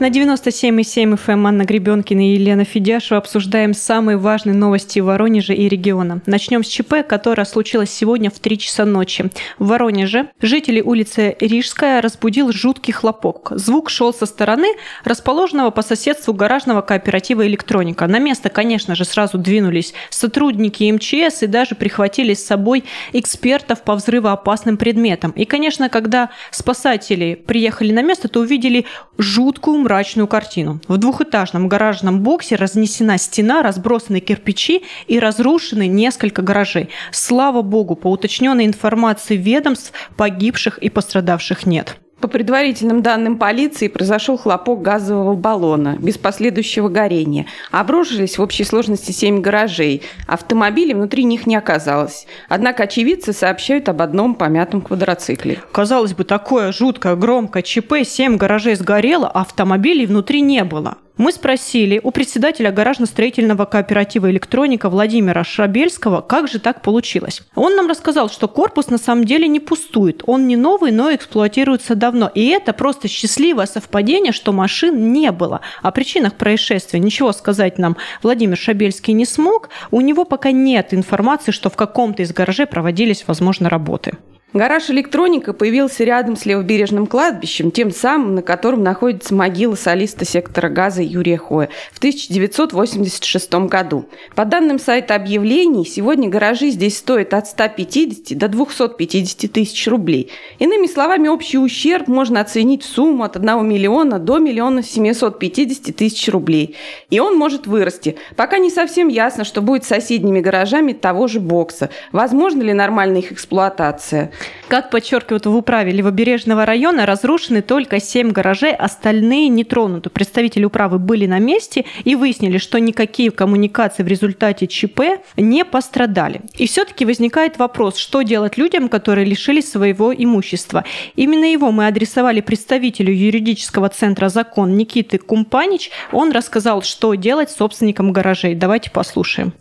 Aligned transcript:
На 0.00 0.08
97,7 0.08 1.22
FM 1.22 1.46
Анна 1.46 1.66
Гребенкина 1.66 2.30
и 2.30 2.32
Елена 2.32 2.64
Федяшева 2.64 3.18
обсуждаем 3.18 3.74
самые 3.74 4.16
важные 4.16 4.56
новости 4.56 4.98
Воронежа 4.98 5.52
и 5.52 5.68
региона. 5.68 6.22
Начнем 6.24 6.64
с 6.64 6.68
ЧП, 6.68 7.06
которое 7.06 7.44
случилось 7.44 7.90
сегодня 7.90 8.30
в 8.30 8.38
3 8.38 8.56
часа 8.56 8.86
ночи. 8.86 9.30
В 9.58 9.66
Воронеже 9.66 10.30
жители 10.40 10.80
улицы 10.80 11.36
Рижская 11.38 12.00
разбудил 12.00 12.50
жуткий 12.50 12.94
хлопок. 12.94 13.52
Звук 13.56 13.90
шел 13.90 14.14
со 14.14 14.24
стороны 14.24 14.68
расположенного 15.04 15.68
по 15.68 15.82
соседству 15.82 16.32
гаражного 16.32 16.80
кооператива 16.80 17.46
«Электроника». 17.46 18.06
На 18.06 18.20
место, 18.20 18.48
конечно 18.48 18.94
же, 18.94 19.04
сразу 19.04 19.36
двинулись 19.36 19.92
сотрудники 20.08 20.90
МЧС 20.90 21.42
и 21.42 21.46
даже 21.46 21.74
прихватили 21.74 22.32
с 22.32 22.42
собой 22.42 22.84
экспертов 23.12 23.82
по 23.82 23.96
взрывоопасным 23.96 24.78
предметам. 24.78 25.32
И, 25.32 25.44
конечно, 25.44 25.90
когда 25.90 26.30
спасатели 26.52 27.34
приехали 27.34 27.92
на 27.92 28.00
место, 28.00 28.28
то 28.28 28.40
увидели 28.40 28.86
жуткую 29.18 29.89
мрачную 29.90 30.28
картину. 30.28 30.80
В 30.86 30.98
двухэтажном 30.98 31.66
гаражном 31.66 32.20
боксе 32.20 32.54
разнесена 32.54 33.18
стена, 33.18 33.60
разбросаны 33.60 34.20
кирпичи 34.20 34.84
и 35.08 35.18
разрушены 35.18 35.88
несколько 35.88 36.42
гаражей. 36.42 36.90
Слава 37.10 37.62
богу, 37.62 37.96
по 37.96 38.08
уточненной 38.08 38.66
информации 38.66 39.36
ведомств 39.36 39.92
погибших 40.16 40.78
и 40.78 40.90
пострадавших 40.90 41.66
нет. 41.66 41.96
По 42.20 42.28
предварительным 42.28 43.02
данным 43.02 43.38
полиции, 43.38 43.88
произошел 43.88 44.36
хлопок 44.36 44.82
газового 44.82 45.34
баллона 45.34 45.96
без 45.98 46.18
последующего 46.18 46.88
горения. 46.88 47.46
Обружились 47.70 48.36
в 48.36 48.42
общей 48.42 48.64
сложности 48.64 49.12
семь 49.12 49.40
гаражей. 49.40 50.02
Автомобилей 50.26 50.92
внутри 50.92 51.24
них 51.24 51.46
не 51.46 51.56
оказалось. 51.56 52.26
Однако 52.48 52.82
очевидцы 52.82 53.32
сообщают 53.32 53.88
об 53.88 54.02
одном 54.02 54.34
помятом 54.34 54.82
квадроцикле. 54.82 55.60
Казалось 55.72 56.12
бы, 56.12 56.24
такое 56.24 56.72
жуткое, 56.72 57.16
громкое 57.16 57.62
ЧП, 57.62 58.04
семь 58.04 58.36
гаражей 58.36 58.74
сгорело, 58.74 59.28
а 59.28 59.40
автомобилей 59.40 60.04
внутри 60.04 60.42
не 60.42 60.64
было. 60.64 60.98
Мы 61.20 61.32
спросили 61.32 62.00
у 62.02 62.12
председателя 62.12 62.72
гаражно-строительного 62.72 63.66
кооператива 63.66 64.30
«Электроника» 64.30 64.88
Владимира 64.88 65.44
Шабельского, 65.44 66.22
как 66.22 66.48
же 66.48 66.60
так 66.60 66.80
получилось. 66.80 67.42
Он 67.54 67.76
нам 67.76 67.88
рассказал, 67.88 68.30
что 68.30 68.48
корпус 68.48 68.88
на 68.88 68.96
самом 68.96 69.26
деле 69.26 69.46
не 69.46 69.60
пустует. 69.60 70.22
Он 70.24 70.48
не 70.48 70.56
новый, 70.56 70.92
но 70.92 71.14
эксплуатируется 71.14 71.94
давно. 71.94 72.30
И 72.34 72.46
это 72.46 72.72
просто 72.72 73.06
счастливое 73.06 73.66
совпадение, 73.66 74.32
что 74.32 74.54
машин 74.54 75.12
не 75.12 75.30
было. 75.30 75.60
О 75.82 75.90
причинах 75.90 76.36
происшествия 76.36 76.98
ничего 76.98 77.32
сказать 77.32 77.76
нам 77.76 77.98
Владимир 78.22 78.56
Шабельский 78.56 79.12
не 79.12 79.26
смог. 79.26 79.68
У 79.90 80.00
него 80.00 80.24
пока 80.24 80.52
нет 80.52 80.94
информации, 80.94 81.52
что 81.52 81.68
в 81.68 81.76
каком-то 81.76 82.22
из 82.22 82.32
гаражей 82.32 82.64
проводились, 82.64 83.24
возможно, 83.26 83.68
работы. 83.68 84.16
Гараж 84.52 84.90
«Электроника» 84.90 85.52
появился 85.52 86.02
рядом 86.02 86.34
с 86.34 86.44
левобережным 86.44 87.06
кладбищем, 87.06 87.70
тем 87.70 87.92
самым, 87.92 88.34
на 88.34 88.42
котором 88.42 88.82
находится 88.82 89.32
могила 89.32 89.76
солиста 89.76 90.24
сектора 90.24 90.68
газа 90.68 91.02
Юрия 91.02 91.38
Хоя 91.38 91.68
в 91.92 91.98
1986 91.98 93.54
году. 93.68 94.06
По 94.34 94.44
данным 94.44 94.80
сайта 94.80 95.14
объявлений, 95.14 95.86
сегодня 95.86 96.28
гаражи 96.28 96.70
здесь 96.70 96.98
стоят 96.98 97.32
от 97.32 97.46
150 97.46 98.36
до 98.36 98.48
250 98.48 99.52
тысяч 99.52 99.86
рублей. 99.86 100.30
Иными 100.58 100.88
словами, 100.88 101.28
общий 101.28 101.58
ущерб 101.58 102.08
можно 102.08 102.40
оценить 102.40 102.82
в 102.82 102.86
сумму 102.86 103.22
от 103.22 103.36
1 103.36 103.68
миллиона 103.68 104.18
до 104.18 104.38
миллиона 104.38 104.82
750 104.82 105.94
тысяч 105.94 106.28
рублей. 106.28 106.74
И 107.08 107.20
он 107.20 107.36
может 107.36 107.68
вырасти. 107.68 108.16
Пока 108.34 108.58
не 108.58 108.70
совсем 108.70 109.06
ясно, 109.06 109.44
что 109.44 109.62
будет 109.62 109.84
с 109.84 109.88
соседними 109.88 110.40
гаражами 110.40 110.92
того 110.92 111.28
же 111.28 111.38
бокса. 111.38 111.90
Возможно 112.10 112.62
ли 112.62 112.72
нормальная 112.72 113.20
их 113.20 113.30
эксплуатация? 113.30 114.32
Как 114.68 114.90
подчеркивают 114.90 115.46
в 115.46 115.56
управе 115.56 115.90
Левобережного 115.90 116.64
района, 116.64 117.04
разрушены 117.04 117.60
только 117.60 118.00
7 118.00 118.30
гаражей, 118.30 118.72
остальные 118.72 119.48
не 119.48 119.64
тронуты. 119.64 120.10
Представители 120.10 120.64
управы 120.64 121.00
были 121.00 121.26
на 121.26 121.40
месте 121.40 121.84
и 122.04 122.14
выяснили, 122.14 122.58
что 122.58 122.78
никакие 122.78 123.32
коммуникации 123.32 124.04
в 124.04 124.06
результате 124.06 124.68
ЧП 124.68 125.00
не 125.36 125.64
пострадали. 125.64 126.42
И 126.56 126.68
все-таки 126.68 127.04
возникает 127.04 127.58
вопрос, 127.58 127.96
что 127.96 128.22
делать 128.22 128.58
людям, 128.58 128.88
которые 128.88 129.24
лишились 129.24 129.70
своего 129.70 130.14
имущества. 130.14 130.84
Именно 131.16 131.46
его 131.46 131.72
мы 131.72 131.88
адресовали 131.88 132.40
представителю 132.40 133.12
юридического 133.12 133.88
центра 133.88 134.28
«Закон» 134.28 134.76
Никиты 134.76 135.18
Кумпанич. 135.18 135.90
Он 136.12 136.30
рассказал, 136.30 136.82
что 136.82 137.14
делать 137.14 137.50
собственникам 137.50 138.12
гаражей. 138.12 138.54
Давайте 138.54 138.90
послушаем 138.90 139.52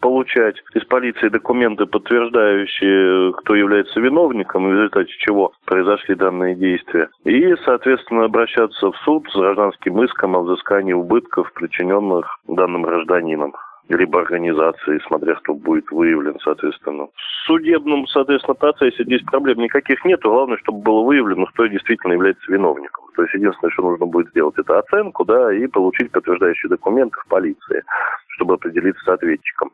получать 0.00 0.56
из 0.74 0.84
полиции 0.84 1.28
документы, 1.28 1.86
подтверждающие, 1.86 3.32
кто 3.34 3.54
является 3.54 4.00
виновником, 4.00 4.68
в 4.68 4.72
результате 4.72 5.12
чего 5.18 5.52
произошли 5.64 6.14
данные 6.14 6.54
действия, 6.54 7.08
и, 7.24 7.54
соответственно, 7.64 8.24
обращаться 8.24 8.90
в 8.90 8.96
суд 8.98 9.28
с 9.30 9.36
гражданским 9.36 10.02
иском 10.02 10.36
о 10.36 10.42
взыскании 10.42 10.92
убытков, 10.92 11.52
причиненных 11.52 12.38
данным 12.46 12.82
гражданинам 12.82 13.54
либо 13.88 14.20
организации, 14.20 15.00
смотря 15.06 15.34
кто 15.36 15.54
будет 15.54 15.90
выявлен, 15.90 16.38
соответственно. 16.42 17.06
В 17.06 17.46
судебном, 17.46 18.06
соответственно, 18.06 18.54
процессе 18.54 19.02
здесь 19.04 19.22
проблем 19.22 19.58
никаких 19.58 20.04
нет. 20.04 20.20
Главное, 20.22 20.58
чтобы 20.58 20.82
было 20.82 21.02
выявлено, 21.02 21.46
кто 21.46 21.66
действительно 21.66 22.12
является 22.12 22.52
виновником. 22.52 23.06
То 23.16 23.22
есть 23.22 23.34
единственное, 23.34 23.70
что 23.70 23.82
нужно 23.82 24.06
будет 24.06 24.28
сделать, 24.30 24.58
это 24.58 24.78
оценку, 24.78 25.24
да, 25.24 25.52
и 25.54 25.66
получить 25.66 26.12
подтверждающие 26.12 26.68
документы 26.68 27.18
в 27.18 27.28
полиции 27.28 27.82
чтобы 28.38 28.54
определиться 28.54 29.04
с 29.04 29.08
ответчиком. 29.08 29.72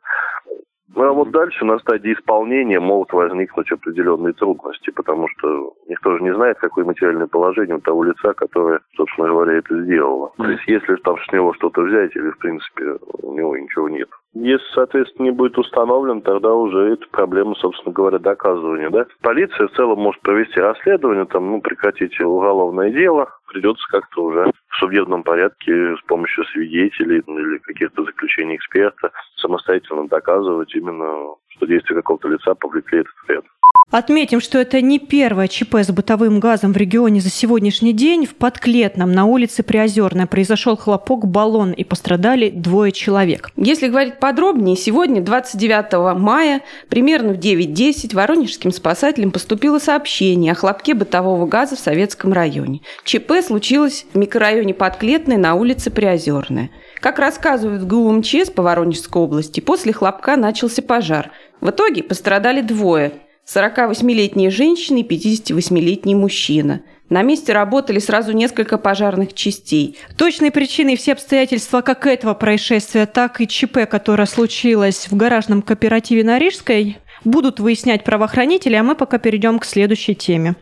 Ну 0.95 1.03
а 1.03 1.13
вот 1.13 1.31
дальше 1.33 1.65
на 1.65 1.79
стадии 1.79 2.15
исполнения 2.15 2.79
могут 2.79 3.13
возникнуть 3.13 3.71
определенные 3.73 4.33
трудности, 4.33 4.91
потому 4.91 5.29
что 5.29 5.75
никто 5.89 6.17
же 6.17 6.23
не 6.23 6.33
знает, 6.33 6.59
какое 6.59 6.85
материальное 6.85 7.27
положение 7.27 7.77
у 7.77 7.81
того 7.81 8.05
лица, 8.05 8.33
которое, 8.33 8.81
собственно 8.97 9.29
говоря, 9.29 9.55
это 9.55 9.83
сделало. 9.83 10.33
То 10.37 10.49
есть 10.49 10.63
если 10.67 10.95
там 10.97 11.17
с 11.19 11.33
него 11.33 11.53
что-то 11.55 11.83
взять, 11.83 12.15
или 12.15 12.31
в 12.31 12.39
принципе 12.39 12.97
у 13.23 13.35
него 13.35 13.57
ничего 13.57 13.89
нет. 13.89 14.09
Если, 14.35 14.67
соответственно, 14.75 15.27
не 15.27 15.31
будет 15.31 15.57
установлен, 15.59 16.21
тогда 16.21 16.53
уже 16.53 16.95
это 16.95 17.07
проблема, 17.13 17.55
собственно 17.55 17.93
говоря, 17.93 18.19
доказывания. 18.19 18.91
Да? 18.91 19.07
Полиция 19.23 19.69
в 19.69 19.73
целом 19.73 20.01
может 20.01 20.21
провести 20.23 20.61
расследование, 20.61 21.25
там, 21.25 21.51
ну, 21.51 21.61
прекратить 21.61 22.21
уголовное 22.21 22.91
дело, 22.91 23.29
придется 23.47 23.85
как-то 23.91 24.25
уже 24.25 24.51
в 24.69 24.77
судебном 24.81 25.23
порядке 25.23 25.97
с 25.97 26.01
помощью 26.07 26.45
свидетелей 26.47 27.23
или 27.25 27.59
каких-то 27.59 28.03
заключений 28.03 28.57
эксперта 28.57 29.13
самостоятельно 29.37 30.09
доказывать 30.09 30.75
именно, 30.75 31.37
что 31.57 31.67
действия 31.67 31.97
какого-то 31.97 32.29
лица 32.29 32.55
повлекли 32.55 33.01
этот 33.01 33.15
вред. 33.27 33.45
Отметим, 33.91 34.41
что 34.41 34.59
это 34.59 34.81
не 34.81 34.99
первое 34.99 35.47
ЧП 35.47 35.77
с 35.77 35.91
бытовым 35.93 36.41
газом 36.41 36.73
в 36.73 36.77
регионе 36.77 37.21
за 37.21 37.31
сегодняшний 37.31 37.93
день. 37.93 38.27
В 38.27 38.35
Подклетном 38.35 39.13
на 39.13 39.27
улице 39.27 39.63
Приозерная 39.63 40.27
произошел 40.27 40.77
хлопок 40.77 41.29
баллон 41.29 41.71
и 41.71 41.85
пострадали 41.85 42.51
двое 42.51 42.91
человек. 42.91 43.51
Если 43.57 43.89
говорить 43.89 44.19
подробнее, 44.19 44.77
сегодня, 44.77 45.21
29 45.21 46.19
мая, 46.19 46.63
примерно 46.89 47.35
в 47.35 47.39
9.10 47.39 48.17
воронежским 48.17 48.73
спасателям 48.73 49.31
поступило 49.31 49.79
сообщение 49.79 50.53
о 50.53 50.57
хлопке 50.57 50.95
бытового 50.95 51.47
газа 51.47 51.77
в 51.77 51.79
Советском 51.79 52.33
районе. 52.33 52.81
ЧП 53.05 53.35
случилось 53.47 54.07
в 54.13 54.19
микрорайоне 54.19 54.75
Подклетной 54.75 55.37
на 55.37 55.55
улице 55.55 55.93
Приозерная. 55.93 56.71
Как 57.01 57.19
рассказывают 57.19 57.83
в 57.83 57.87
ГУ 57.87 58.11
МЧС 58.11 58.51
по 58.51 58.63
Воронежской 58.63 59.23
области, 59.23 59.61
после 59.61 59.93
хлопка 59.93 60.37
начался 60.37 60.83
пожар. 60.83 61.31
В 61.65 61.71
итоге 61.71 62.03
пострадали 62.03 62.61
двое 62.61 63.13
48-летняя 63.51 64.51
женщина 64.51 64.99
и 64.99 65.03
58-летний 65.03 66.15
мужчина. 66.15 66.83
На 67.09 67.23
месте 67.23 67.55
работали 67.55 68.01
сразу 68.01 68.33
несколько 68.33 68.77
пожарных 68.77 69.33
частей. 69.33 69.97
Точные 70.19 70.51
причины 70.51 70.93
и 70.93 70.97
все 70.97 71.13
обстоятельства 71.13 71.81
как 71.81 72.07
этого 72.07 72.35
происшествия, 72.35 73.07
так 73.07 73.41
и 73.41 73.49
ЧП, 73.49 73.89
которое 73.91 74.27
случилось 74.27 75.09
в 75.11 75.17
гаражном 75.17 75.63
кооперативе 75.63 76.23
на 76.23 76.39
Рижской, 76.39 76.99
будут 77.25 77.61
выяснять 77.61 78.05
правоохранители, 78.05 78.75
а 78.75 78.83
мы 78.83 78.95
пока 78.95 79.17
перейдем 79.17 79.59
к 79.59 79.65
следующей 79.65 80.15
теме. 80.15 80.57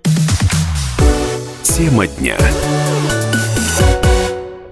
Тема 1.64 2.06
дня. 2.06 2.36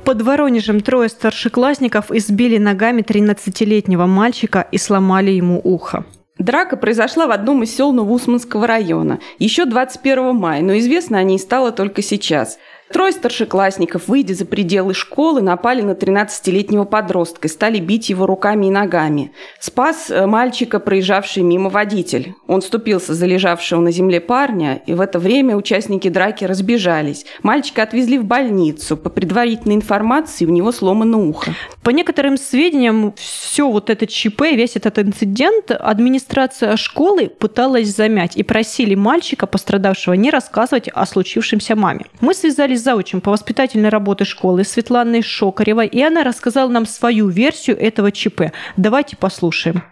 Под 0.04 0.22
Воронежем 0.22 0.80
трое 0.80 1.08
старшеклассников 1.08 2.12
избили 2.12 2.58
ногами 2.58 3.02
13-летнего 3.02 4.06
мальчика 4.06 4.64
и 4.70 4.78
сломали 4.78 5.32
ему 5.32 5.60
ухо. 5.64 6.04
Драка 6.40 6.78
произошла 6.78 7.26
в 7.26 7.32
одном 7.32 7.64
из 7.64 7.76
сел 7.76 7.92
Новоусманского 7.92 8.66
района 8.66 9.20
еще 9.38 9.66
21 9.66 10.34
мая, 10.34 10.62
но 10.62 10.76
известно 10.78 11.18
о 11.18 11.22
ней 11.22 11.38
стало 11.38 11.70
только 11.70 12.00
сейчас– 12.00 12.58
Трое 12.92 13.12
старшеклассников, 13.12 14.08
выйдя 14.08 14.34
за 14.34 14.44
пределы 14.44 14.94
школы, 14.94 15.40
напали 15.42 15.80
на 15.80 15.92
13-летнего 15.92 16.84
подростка 16.84 17.46
и 17.46 17.50
стали 17.50 17.78
бить 17.78 18.10
его 18.10 18.26
руками 18.26 18.66
и 18.66 18.70
ногами. 18.70 19.30
Спас 19.60 20.10
э, 20.10 20.26
мальчика, 20.26 20.80
проезжавший 20.80 21.44
мимо 21.44 21.70
водитель. 21.70 22.34
Он 22.48 22.62
ступился 22.62 23.14
за 23.14 23.26
лежавшего 23.26 23.80
на 23.80 23.92
земле 23.92 24.20
парня, 24.20 24.82
и 24.86 24.94
в 24.94 25.00
это 25.00 25.20
время 25.20 25.56
участники 25.56 26.08
драки 26.08 26.44
разбежались. 26.44 27.26
Мальчика 27.44 27.84
отвезли 27.84 28.18
в 28.18 28.24
больницу. 28.24 28.96
По 28.96 29.08
предварительной 29.08 29.76
информации, 29.76 30.44
у 30.44 30.50
него 30.50 30.72
сломано 30.72 31.18
ухо. 31.18 31.54
По 31.82 31.90
некоторым 31.90 32.36
сведениям, 32.36 33.12
все 33.16 33.66
вот 33.66 33.88
это 33.88 34.06
ЧП, 34.06 34.42
весь 34.52 34.76
этот 34.76 34.98
инцидент 34.98 35.70
администрация 35.70 36.76
школы 36.76 37.28
пыталась 37.28 37.88
замять 37.88 38.36
и 38.36 38.42
просили 38.42 38.94
мальчика, 38.94 39.46
пострадавшего, 39.46 40.12
не 40.12 40.30
рассказывать 40.30 40.88
о 40.88 41.06
случившемся 41.06 41.76
маме. 41.76 42.04
Мы 42.20 42.34
связались 42.34 42.80
с 42.80 42.84
заучим 42.84 43.22
по 43.22 43.30
воспитательной 43.30 43.88
работе 43.88 44.24
школы 44.24 44.64
Светланой 44.64 45.22
Шокаревой, 45.22 45.86
и 45.86 46.02
она 46.02 46.22
рассказала 46.22 46.68
нам 46.68 46.84
свою 46.84 47.28
версию 47.28 47.78
этого 47.80 48.12
ЧП. 48.12 48.52
Давайте 48.76 49.16
послушаем. 49.16 49.82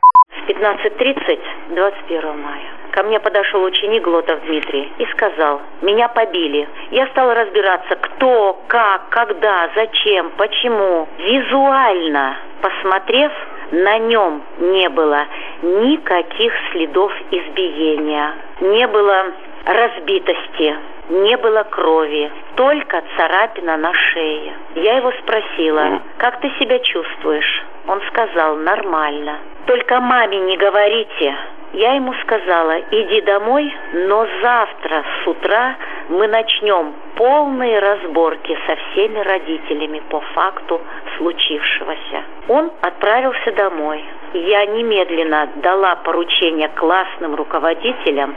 15.30, 0.46 1.74
21 1.74 2.38
мая. 2.38 2.77
Ко 2.98 3.04
мне 3.04 3.20
подошел 3.20 3.62
ученик 3.62 4.02
Глотов 4.02 4.40
Дмитрий 4.40 4.92
и 4.98 5.06
сказал, 5.12 5.62
меня 5.82 6.08
побили. 6.08 6.68
Я 6.90 7.06
стала 7.06 7.32
разбираться, 7.32 7.94
кто, 7.94 8.60
как, 8.66 9.10
когда, 9.10 9.70
зачем, 9.76 10.32
почему. 10.36 11.06
Визуально 11.18 12.38
посмотрев, 12.60 13.30
на 13.70 13.98
нем 13.98 14.42
не 14.58 14.88
было 14.88 15.26
никаких 15.62 16.52
следов 16.72 17.12
избиения, 17.30 18.34
не 18.62 18.88
было 18.88 19.26
разбитости, 19.64 20.76
не 21.10 21.36
было 21.36 21.62
крови, 21.70 22.32
только 22.56 23.04
царапина 23.16 23.76
на 23.76 23.94
шее. 23.94 24.54
Я 24.74 24.96
его 24.96 25.12
спросила, 25.22 26.02
как 26.16 26.40
ты 26.40 26.50
себя 26.58 26.80
чувствуешь? 26.80 27.64
Он 27.86 28.02
сказал, 28.08 28.56
нормально. 28.56 29.38
Только 29.66 30.00
маме 30.00 30.40
не 30.40 30.56
говорите. 30.56 31.36
Я 31.72 31.92
ему 31.94 32.14
сказала, 32.22 32.80
иди 32.90 33.20
домой, 33.20 33.72
но 33.92 34.26
завтра 34.42 35.04
с 35.22 35.26
утра 35.26 35.76
мы 36.08 36.26
начнем 36.26 36.94
полные 37.14 37.78
разборки 37.78 38.58
со 38.66 38.76
всеми 38.76 39.18
родителями 39.18 40.00
по 40.08 40.20
факту 40.20 40.80
случившегося. 41.18 42.24
Он 42.48 42.70
отправился 42.80 43.52
домой. 43.52 44.02
Я 44.32 44.64
немедленно 44.64 45.50
дала 45.56 45.96
поручение 45.96 46.68
классным 46.68 47.34
руководителям 47.34 48.34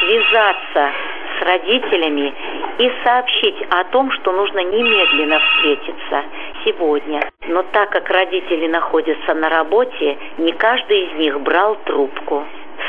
связаться 0.00 0.90
с 1.38 1.42
родителями 1.42 2.34
и 2.78 2.92
сообщить 3.04 3.56
о 3.70 3.84
том, 3.84 4.10
что 4.10 4.32
нужно 4.32 4.60
немедленно 4.64 5.38
встретиться 5.38 6.24
сегодня. 6.64 7.20
Но 7.46 7.62
так 7.62 7.90
как 7.90 8.08
родители 8.10 8.66
находятся 8.66 9.34
на 9.34 9.48
работе, 9.48 10.18
не 10.38 10.52
каждый 10.52 11.04
из 11.06 11.12
них 11.14 11.40
брал 11.40 11.76
трубку. 11.84 12.44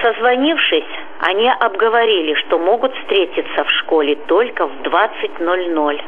Созвонившись, 0.06 0.84
они 1.20 1.50
обговорили, 1.50 2.36
что 2.46 2.60
могут 2.60 2.94
встретиться 2.94 3.64
в 3.64 3.70
школе 3.72 4.16
только 4.28 4.68
в 4.68 4.82
20.00. 4.84 6.00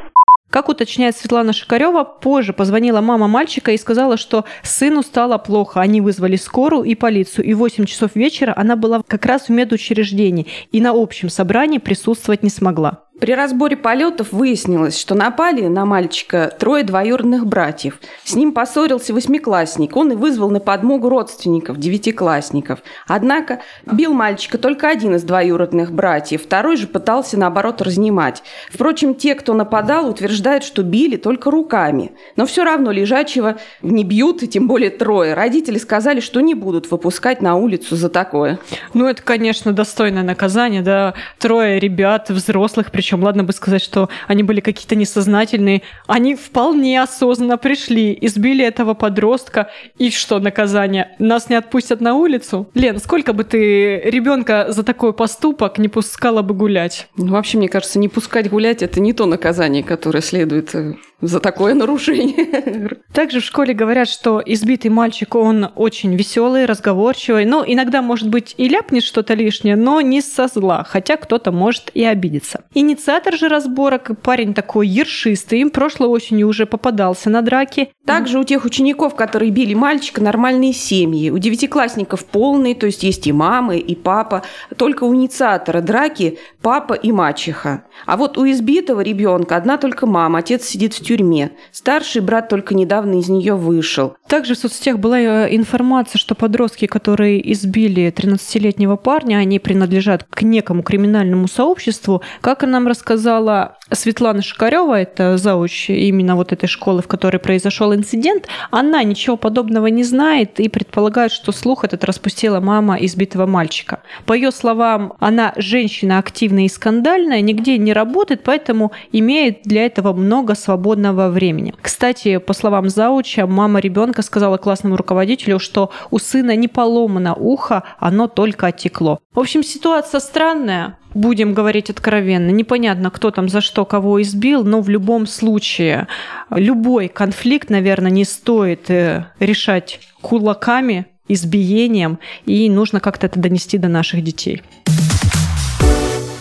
Как 0.52 0.70
уточняет 0.70 1.18
Светлана 1.18 1.52
Шикарева, 1.52 2.04
позже 2.04 2.54
позвонила 2.54 3.02
мама 3.02 3.28
мальчика 3.28 3.72
и 3.72 3.78
сказала, 3.78 4.18
что 4.18 4.46
сыну 4.62 5.02
стало 5.02 5.40
плохо. 5.40 5.82
Они 5.82 6.00
вызвали 6.00 6.36
скорую 6.36 6.84
и 6.84 6.94
полицию. 6.94 7.46
И 7.46 7.56
в 7.56 7.58
8 7.58 7.86
часов 7.86 8.16
вечера 8.16 8.54
она 8.56 8.76
была 8.76 9.02
как 9.08 9.26
раз 9.26 9.48
в 9.48 9.50
медучреждении 9.50 10.46
и 10.72 10.80
на 10.80 10.92
общем 10.92 11.30
собрании 11.30 11.80
присутствовать 11.80 12.44
не 12.44 12.50
смогла. 12.50 13.07
При 13.20 13.32
разборе 13.32 13.76
полетов 13.76 14.32
выяснилось, 14.32 15.00
что 15.00 15.16
напали 15.16 15.66
на 15.66 15.86
мальчика 15.86 16.54
трое 16.60 16.84
двоюродных 16.84 17.48
братьев. 17.48 18.00
С 18.24 18.36
ним 18.36 18.52
поссорился 18.52 19.12
восьмиклассник. 19.12 19.96
Он 19.96 20.12
и 20.12 20.16
вызвал 20.16 20.52
на 20.52 20.60
подмогу 20.60 21.10
родственников, 21.10 21.80
девятиклассников. 21.80 22.84
Однако 23.08 23.62
бил 23.92 24.14
мальчика 24.14 24.60
только 24.60 24.88
один 24.88 25.16
из 25.16 25.24
двоюродных 25.24 25.92
братьев. 25.92 26.44
Второй 26.44 26.78
же 26.78 26.86
пытался, 26.86 27.40
наоборот, 27.40 27.82
разнимать. 27.82 28.44
Впрочем, 28.72 29.16
те, 29.16 29.34
кто 29.34 29.56
нападал, 29.56 30.08
утверждают, 30.08 30.64
что 30.64 30.84
били 30.84 31.16
только 31.16 31.50
руками. 31.50 32.12
Но 32.36 32.46
все 32.46 32.64
равно 32.64 32.92
лежачего 32.92 33.58
не 33.82 34.04
бьют, 34.04 34.44
и 34.44 34.48
тем 34.48 34.68
более 34.68 34.92
трое. 34.92 35.34
Родители 35.34 35.80
сказали, 35.80 36.20
что 36.20 36.40
не 36.40 36.54
будут 36.54 36.92
выпускать 36.92 37.42
на 37.42 37.56
улицу 37.56 37.96
за 37.96 38.10
такое. 38.10 38.60
Ну, 38.94 39.08
это, 39.08 39.24
конечно, 39.24 39.74
достойное 39.74 40.24
наказание, 40.24 40.84
да. 40.84 41.16
Трое 41.40 41.80
ребят, 41.80 42.30
взрослых, 42.30 42.92
причем 42.92 43.07
причем, 43.08 43.24
ладно 43.24 43.46
бы 43.46 43.54
сказать, 43.54 43.82
что 43.82 44.10
они 44.28 44.44
были 44.44 44.60
какие-то 44.60 44.96
несознательные, 44.96 45.82
они 46.08 46.36
вполне 46.36 47.02
осознанно 47.02 47.58
пришли, 47.58 48.18
избили 48.20 48.66
этого 48.66 48.96
подростка, 48.96 49.70
и 49.98 50.12
что 50.12 50.40
наказание? 50.40 51.16
Нас 51.18 51.48
не 51.48 51.56
отпустят 51.56 52.02
на 52.02 52.16
улицу? 52.16 52.68
Лен, 52.74 53.00
сколько 53.00 53.32
бы 53.32 53.46
ты 53.46 54.02
ребенка 54.02 54.66
за 54.74 54.84
такой 54.84 55.14
поступок 55.14 55.78
не 55.78 55.88
пускала 55.88 56.42
бы 56.42 56.54
гулять? 56.54 57.08
Ну, 57.16 57.32
вообще, 57.32 57.58
мне 57.58 57.70
кажется, 57.70 57.98
не 57.98 58.10
пускать 58.10 58.50
гулять– 58.50 58.82
это 58.84 59.00
не 59.00 59.14
то 59.14 59.26
наказание, 59.26 59.84
которое 59.84 60.20
следует 60.20 60.76
э, 60.76 60.96
за 61.22 61.40
такое 61.40 61.74
нарушение. 61.74 62.90
Также 63.14 63.40
в 63.40 63.44
школе 63.44 63.74
говорят, 63.74 64.08
что 64.08 64.42
избитый 64.46 64.92
мальчик, 64.92 65.34
он 65.36 65.70
очень 65.76 66.16
веселый, 66.16 66.66
разговорчивый. 66.66 67.46
Ну, 67.46 67.64
иногда, 67.66 68.02
может 68.02 68.30
быть, 68.30 68.54
и 68.58 68.68
ляпнет 68.68 69.04
что-то 69.04 69.34
лишнее, 69.34 69.76
но 69.76 70.02
не 70.02 70.22
со 70.22 70.48
зла, 70.48 70.86
хотя 70.88 71.18
кто-то 71.18 71.52
может 71.52 71.90
и 71.96 72.04
обидеться. 72.04 72.66
Инициатор 72.76 73.36
же 73.36 73.48
разборок, 73.48 74.12
парень 74.22 74.54
такой 74.54 74.88
ершистый, 74.88 75.62
им 75.62 75.72
прошлой 75.72 76.10
осенью 76.10 76.48
уже 76.48 76.68
попадался 76.68 77.30
на 77.32 77.42
драки. 77.42 77.90
Также 78.06 78.40
у 78.40 78.44
тех 78.44 78.64
учеников, 78.64 79.16
которые 79.16 79.50
били 79.50 79.74
мальчика, 79.74 80.22
нормальные 80.22 80.74
семьи. 80.74 81.32
У 81.32 81.40
девятиклассников 81.40 82.26
полные, 82.26 82.76
то 82.76 82.86
есть 82.86 83.04
есть 83.04 83.26
и 83.26 83.32
мамы, 83.32 83.80
и 83.80 83.96
папа. 83.96 84.44
Только 84.78 85.04
у 85.04 85.16
инициатора 85.16 85.82
драки 85.82 86.38
папа 86.62 86.94
и 86.94 87.12
мачеха. 87.12 87.84
А 88.06 88.18
вот 88.18 88.38
у 88.38 88.48
избитого 88.50 89.02
ребенка 89.02 89.56
одна 89.56 89.78
только 89.78 90.06
мама, 90.06 90.40
отец 90.40 90.66
сидит 90.66 90.94
в 90.94 91.07
тюрьме. 91.08 91.52
Старший 91.72 92.22
брат 92.22 92.50
только 92.50 92.76
недавно 92.76 93.20
из 93.20 93.30
нее 93.30 93.56
вышел. 93.56 94.16
Также 94.28 94.56
в 94.56 94.58
соцсетях 94.58 95.00
была 95.00 95.20
э, 95.20 95.56
информация, 95.56 96.20
что 96.20 96.36
подростки, 96.36 96.86
которые 96.86 97.54
избили 97.54 98.12
13-летнего 98.12 98.98
парня, 98.98 99.38
они 99.38 99.60
принадлежат 99.60 100.26
к 100.30 100.42
некому 100.42 100.84
криминальному 100.84 101.48
сообществу. 101.48 102.22
Как 102.42 102.64
нам 102.64 102.88
рассказала 102.88 103.78
Светлана 103.92 104.42
Шикарева, 104.42 105.00
это 105.00 105.38
зауч 105.38 105.90
именно 105.90 106.36
вот 106.36 106.52
этой 106.52 106.68
школы, 106.68 107.02
в 107.02 107.08
которой 107.08 107.38
произошел 107.38 107.94
инцидент, 107.94 108.48
она 108.70 109.02
ничего 109.04 109.38
подобного 109.38 109.88
не 109.88 110.04
знает 110.04 110.60
и 110.60 110.68
предполагает, 110.68 111.32
что 111.32 111.54
слух 111.54 111.86
этот 111.86 112.04
распустила 112.04 112.60
мама 112.60 112.98
избитого 112.98 113.46
мальчика. 113.46 114.02
По 114.26 114.34
ее 114.34 114.52
словам, 114.52 115.14
она 115.20 115.54
женщина 115.56 116.18
активная 116.18 116.66
и 116.66 116.70
скандальная, 116.70 117.40
нигде 117.40 117.78
не 117.78 117.94
работает, 117.94 118.42
поэтому 118.44 118.92
имеет 119.14 119.62
для 119.64 119.86
этого 119.86 120.12
много 120.12 120.54
свободного 120.98 121.30
времени. 121.30 121.74
Кстати, 121.82 122.38
по 122.38 122.54
словам 122.54 122.90
зауча, 122.90 123.46
мама 123.46 123.80
ребенка 123.80 124.22
сказала 124.22 124.58
классному 124.58 124.98
руководителю, 124.98 125.60
что 125.60 125.92
у 126.12 126.20
сына 126.20 126.56
не 126.56 126.68
поломано 126.68 127.36
ухо, 127.36 127.84
оно 128.00 128.28
только 128.28 128.68
оттекло. 128.68 129.20
В 129.34 129.40
общем, 129.40 129.64
ситуация 129.64 130.20
странная 130.20 130.98
будем 131.14 131.54
говорить 131.54 131.90
откровенно, 131.90 132.52
непонятно, 132.52 133.10
кто 133.10 133.32
там 133.32 133.50
за 133.50 133.62
что 133.62 133.86
кого 133.86 134.22
избил, 134.22 134.64
но 134.64 134.82
в 134.82 134.90
любом 134.90 135.28
случае 135.28 136.08
любой 136.52 137.08
конфликт, 137.08 137.70
наверное, 137.70 138.12
не 138.12 138.26
стоит 138.26 138.90
э, 138.90 139.26
решать 139.40 140.00
кулаками, 140.22 141.06
избиением, 141.28 142.20
и 142.46 142.70
нужно 142.70 143.00
как-то 143.00 143.28
это 143.28 143.40
донести 143.40 143.78
до 143.78 143.88
наших 143.88 144.24
детей. 144.24 144.62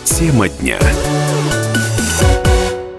Тема 0.03 0.49
дня. 0.49 0.77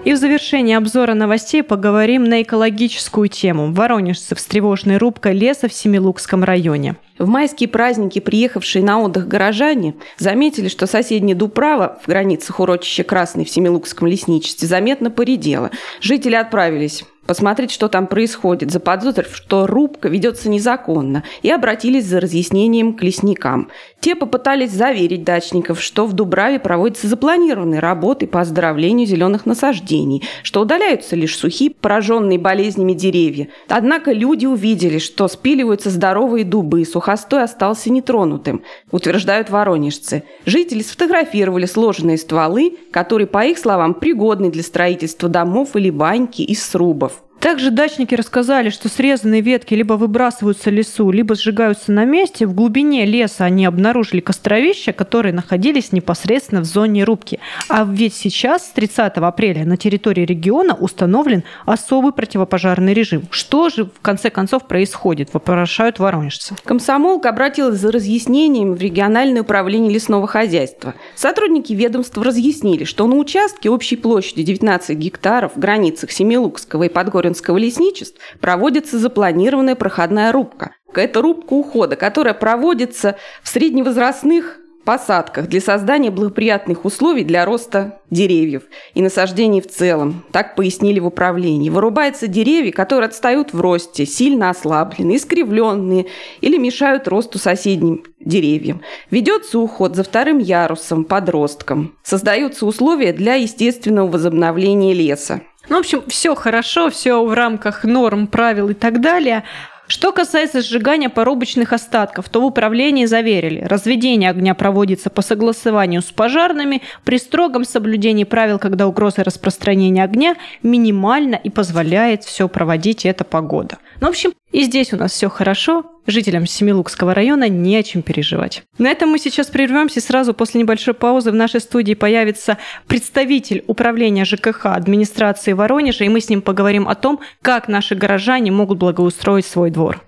И 0.05 0.13
в 0.13 0.17
завершении 0.17 0.75
обзора 0.75 1.13
новостей 1.13 1.61
поговорим 1.61 2.23
на 2.23 2.41
экологическую 2.41 3.27
тему. 3.27 3.71
Воронежцы 3.71 4.35
с 4.35 4.45
тревожной 4.45 4.97
рубкой 4.97 5.33
леса 5.33 5.67
в 5.67 5.73
Семилукском 5.73 6.43
районе. 6.43 6.95
В 7.19 7.27
майские 7.27 7.67
праздники 7.67 8.19
приехавшие 8.19 8.81
на 8.81 9.01
отдых 9.01 9.27
горожане 9.27 9.95
заметили, 10.17 10.69
что 10.69 10.87
соседняя 10.87 11.35
Дуправа 11.35 11.99
в 12.01 12.07
границах 12.07 12.61
урочища 12.61 13.03
Красный 13.03 13.43
в 13.43 13.49
Семилукском 13.49 14.07
лесничестве 14.07 14.69
заметно 14.69 15.11
поредела. 15.11 15.69
Жители 15.99 16.35
отправились 16.35 17.03
посмотреть, 17.29 17.69
что 17.69 17.89
там 17.89 18.07
происходит, 18.07 18.71
заподозрив, 18.71 19.35
что 19.35 19.67
рубка 19.67 20.09
ведется 20.09 20.49
незаконно, 20.49 21.23
и 21.43 21.51
обратились 21.51 22.05
за 22.05 22.19
разъяснением 22.19 22.93
к 22.93 23.03
лесникам. 23.03 23.69
Те 23.99 24.15
попытались 24.15 24.71
заверить 24.71 25.23
дачников, 25.23 25.79
что 25.79 26.07
в 26.07 26.13
Дубраве 26.13 26.57
проводятся 26.57 27.05
запланированные 27.05 27.81
работы 27.81 28.25
по 28.25 28.41
оздоровлению 28.41 29.05
зеленых 29.05 29.45
насаждений, 29.45 30.23
что 30.41 30.61
удаляются 30.61 31.15
лишь 31.15 31.37
сухие, 31.37 31.69
пораженные 31.69 32.39
болезнями 32.39 32.93
деревья. 32.93 33.49
Однако 33.67 34.11
люди 34.11 34.47
увидели, 34.47 34.97
что 34.97 35.27
спиливаются 35.27 35.91
здоровые 35.91 36.45
дубы, 36.45 36.81
сухостой 37.09 37.43
остался 37.43 37.89
нетронутым, 37.89 38.63
утверждают 38.91 39.49
воронежцы. 39.49 40.23
Жители 40.45 40.81
сфотографировали 40.81 41.65
сложенные 41.65 42.17
стволы, 42.17 42.77
которые, 42.91 43.27
по 43.27 43.45
их 43.45 43.57
словам, 43.57 43.95
пригодны 43.95 44.51
для 44.51 44.63
строительства 44.63 45.27
домов 45.27 45.75
или 45.75 45.89
баньки 45.89 46.41
из 46.41 46.63
срубов. 46.63 47.23
Также 47.39 47.71
дачники 47.71 48.15
рассказали, 48.15 48.69
что 48.69 48.89
срезанные 48.89 49.39
ветки 49.39 49.73
либо 49.73 49.93
выбрасываются 49.93 50.69
лесу, 50.69 51.09
либо 51.09 51.35
сжигаются 51.35 51.91
на 51.93 52.03
месте. 52.03 52.45
В 52.45 52.53
глубине 52.53 53.05
леса 53.05 53.45
они 53.45 53.65
обнаружили 53.65 54.19
костровища, 54.19 54.91
которые 54.91 55.33
находились 55.33 55.93
непосредственно 55.93 56.61
в 56.61 56.65
зоне 56.65 57.05
рубки. 57.05 57.39
А 57.69 57.85
ведь 57.89 58.13
сейчас, 58.13 58.67
с 58.67 58.69
30 58.71 59.13
апреля, 59.17 59.65
на 59.65 59.77
территории 59.77 60.25
региона 60.25 60.73
установлен 60.73 61.43
особый 61.65 62.11
противопожарный 62.11 62.93
режим. 62.93 63.23
Что 63.31 63.69
же 63.69 63.85
в 63.85 64.01
конце 64.01 64.29
концов 64.29 64.67
происходит, 64.67 65.33
вопрошают 65.33 65.99
воронежцы. 65.99 66.55
Комсомолка 66.65 67.29
обратилась 67.29 67.79
за 67.79 67.91
разъяснением 67.93 68.73
в 68.73 68.81
региональное 68.81 69.43
управление 69.43 69.93
лесного 69.93 70.27
хозяйства. 70.27 70.93
Сотрудники 71.15 71.71
ведомства 71.71 72.21
разъяснили, 72.21 72.83
что 72.83 73.07
на 73.07 73.15
участке 73.15 73.69
общей 73.69 73.95
площадью 73.95 74.43
19 74.43 74.97
гектаров 74.97 75.53
в 75.55 75.59
границах 75.59 76.11
Семилукского 76.11 76.83
и 76.83 76.89
Подгоринского 77.29 77.57
лесничеств 77.57 78.19
проводится 78.41 78.97
запланированная 78.97 79.75
проходная 79.75 80.31
рубка. 80.31 80.75
Это 80.93 81.21
рубка 81.21 81.53
ухода, 81.53 81.95
которая 81.95 82.33
проводится 82.33 83.17
в 83.43 83.49
средневозрастных 83.49 84.57
посадках 84.83 85.47
для 85.47 85.61
создания 85.61 86.09
благоприятных 86.09 86.83
условий 86.83 87.23
для 87.23 87.45
роста 87.45 87.99
деревьев 88.09 88.63
и 88.95 89.03
насаждений 89.03 89.61
в 89.61 89.67
целом. 89.67 90.23
Так 90.31 90.55
пояснили 90.55 90.99
в 90.99 91.05
управлении. 91.05 91.69
Вырубаются 91.69 92.25
деревья, 92.25 92.71
которые 92.71 93.09
отстают 93.09 93.53
в 93.53 93.61
росте, 93.61 94.07
сильно 94.07 94.49
ослабленные, 94.49 95.17
искривленные 95.17 96.07
или 96.41 96.57
мешают 96.57 97.07
росту 97.07 97.37
соседним 97.37 98.03
деревьям. 98.19 98.81
Ведется 99.11 99.59
уход 99.59 99.95
за 99.95 100.03
вторым 100.03 100.39
ярусом, 100.39 101.03
подростком. 101.03 101.93
Создаются 102.01 102.65
условия 102.65 103.13
для 103.13 103.35
естественного 103.35 104.07
возобновления 104.07 104.93
леса. 104.93 105.41
Ну, 105.69 105.77
в 105.77 105.79
общем, 105.79 106.03
все 106.07 106.35
хорошо, 106.35 106.89
все 106.89 107.23
в 107.23 107.33
рамках 107.33 107.83
норм, 107.83 108.27
правил 108.27 108.69
и 108.69 108.73
так 108.73 109.01
далее. 109.01 109.43
Что 109.89 110.11
касается 110.11 110.61
сжигания 110.61 111.09
порубочных 111.09 111.73
остатков, 111.73 112.29
то 112.29 112.41
в 112.41 112.45
управлении 112.45 113.05
заверили, 113.05 113.61
разведение 113.61 114.29
огня 114.29 114.53
проводится 114.53 115.09
по 115.09 115.23
согласованию 115.23 116.03
с 116.03 116.11
пожарными 116.11 116.83
при 117.03 117.17
строгом 117.17 117.65
соблюдении 117.65 118.23
правил, 118.23 118.59
когда 118.59 118.85
угроза 118.85 119.23
распространения 119.23 120.03
огня 120.03 120.35
минимальна 120.61 121.35
и 121.35 121.49
позволяет 121.49 122.23
все 122.23 122.47
проводить 122.47 123.03
эта 123.03 123.23
погода. 123.23 123.79
Ну, 123.99 124.07
в 124.07 124.09
общем, 124.11 124.33
и 124.51 124.63
здесь 124.63 124.93
у 124.93 124.97
нас 124.97 125.11
все 125.11 125.29
хорошо, 125.29 125.85
жителям 126.07 126.45
Семилукского 126.45 127.13
района 127.13 127.47
не 127.47 127.75
о 127.77 127.83
чем 127.83 128.01
переживать. 128.01 128.63
На 128.77 128.89
этом 128.89 129.09
мы 129.09 129.19
сейчас 129.19 129.47
прервемся. 129.47 130.01
Сразу 130.01 130.33
после 130.33 130.61
небольшой 130.61 130.93
паузы 130.93 131.31
в 131.31 131.35
нашей 131.35 131.61
студии 131.61 131.93
появится 131.93 132.57
представитель 132.87 133.63
управления 133.67 134.25
ЖКХ 134.25 134.67
администрации 134.67 135.53
Воронежа, 135.53 136.03
и 136.03 136.09
мы 136.09 136.19
с 136.19 136.29
ним 136.29 136.41
поговорим 136.41 136.87
о 136.87 136.95
том, 136.95 137.19
как 137.41 137.67
наши 137.67 137.95
горожане 137.95 138.51
могут 138.51 138.79
благоустроить 138.79 139.45
свой 139.45 139.69
двор. 139.69 140.03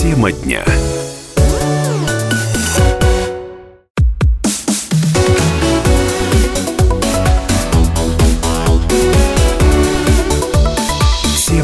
Тема 0.00 0.32
дня. 0.32 0.64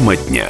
Тема 0.01 0.15
дня. 0.15 0.47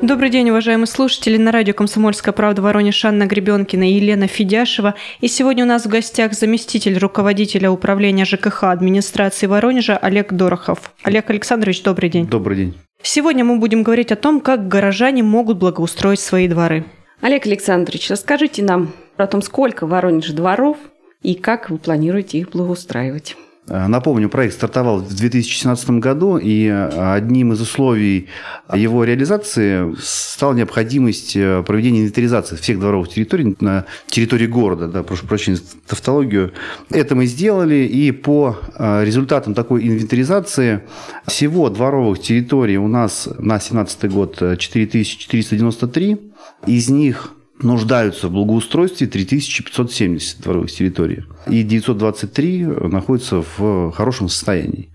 Добрый 0.00 0.30
день, 0.30 0.48
уважаемые 0.48 0.86
слушатели. 0.86 1.36
На 1.36 1.52
радио 1.52 1.74
«Комсомольская 1.74 2.32
правда» 2.32 2.62
Воронеж 2.62 3.04
Анна 3.04 3.26
Гребенкина 3.26 3.90
и 3.90 3.96
Елена 3.96 4.28
Федяшева. 4.28 4.94
И 5.20 5.28
сегодня 5.28 5.64
у 5.64 5.66
нас 5.68 5.84
в 5.84 5.90
гостях 5.90 6.32
заместитель 6.32 6.96
руководителя 6.96 7.70
управления 7.70 8.24
ЖКХ 8.24 8.64
администрации 8.64 9.46
Воронежа 9.46 9.98
Олег 9.98 10.32
Дорохов. 10.32 10.94
Олег 11.02 11.28
Александрович, 11.28 11.82
добрый 11.82 12.08
день. 12.08 12.26
Добрый 12.26 12.56
день. 12.56 12.78
Сегодня 13.02 13.44
мы 13.44 13.58
будем 13.58 13.82
говорить 13.82 14.10
о 14.10 14.16
том, 14.16 14.40
как 14.40 14.66
горожане 14.66 15.22
могут 15.22 15.58
благоустроить 15.58 16.20
свои 16.20 16.48
дворы. 16.48 16.86
Олег 17.20 17.44
Александрович, 17.44 18.08
расскажите 18.08 18.62
нам 18.62 18.94
о 19.18 19.26
том, 19.26 19.42
сколько 19.42 19.84
в 19.84 19.90
Воронеже 19.90 20.32
дворов 20.32 20.78
и 21.20 21.34
как 21.34 21.68
вы 21.68 21.76
планируете 21.76 22.38
их 22.38 22.52
благоустраивать. 22.52 23.36
Напомню, 23.66 24.28
проект 24.28 24.54
стартовал 24.54 24.98
в 24.98 25.14
2017 25.14 25.90
году, 25.92 26.36
и 26.36 26.68
одним 26.68 27.54
из 27.54 27.60
условий 27.62 28.28
его 28.74 29.04
реализации 29.04 29.94
стала 29.98 30.52
необходимость 30.52 31.32
проведения 31.32 32.00
инвентаризации 32.00 32.56
всех 32.56 32.78
дворовых 32.78 33.08
территорий 33.08 33.56
на 33.60 33.86
территории 34.06 34.46
города. 34.46 34.88
Да, 34.88 35.02
прошу 35.02 35.26
прощения 35.26 35.56
за 35.56 35.62
тавтологию. 35.86 36.52
Это 36.90 37.14
мы 37.14 37.24
сделали, 37.24 37.86
и 37.86 38.12
по 38.12 38.58
результатам 38.78 39.54
такой 39.54 39.86
инвентаризации 39.88 40.82
всего 41.26 41.70
дворовых 41.70 42.20
территорий 42.20 42.76
у 42.76 42.88
нас 42.88 43.26
на 43.38 43.56
2017 43.58 44.10
год 44.10 44.36
4493. 44.58 46.20
Из 46.66 46.90
них 46.90 47.32
нуждаются 47.64 48.28
в 48.28 48.32
благоустройстве 48.32 49.06
3570 49.06 50.40
дворовых 50.42 50.70
территорий. 50.70 51.24
И 51.48 51.62
923 51.62 52.64
находятся 52.64 53.44
в 53.56 53.90
хорошем 53.92 54.28
состоянии. 54.28 54.90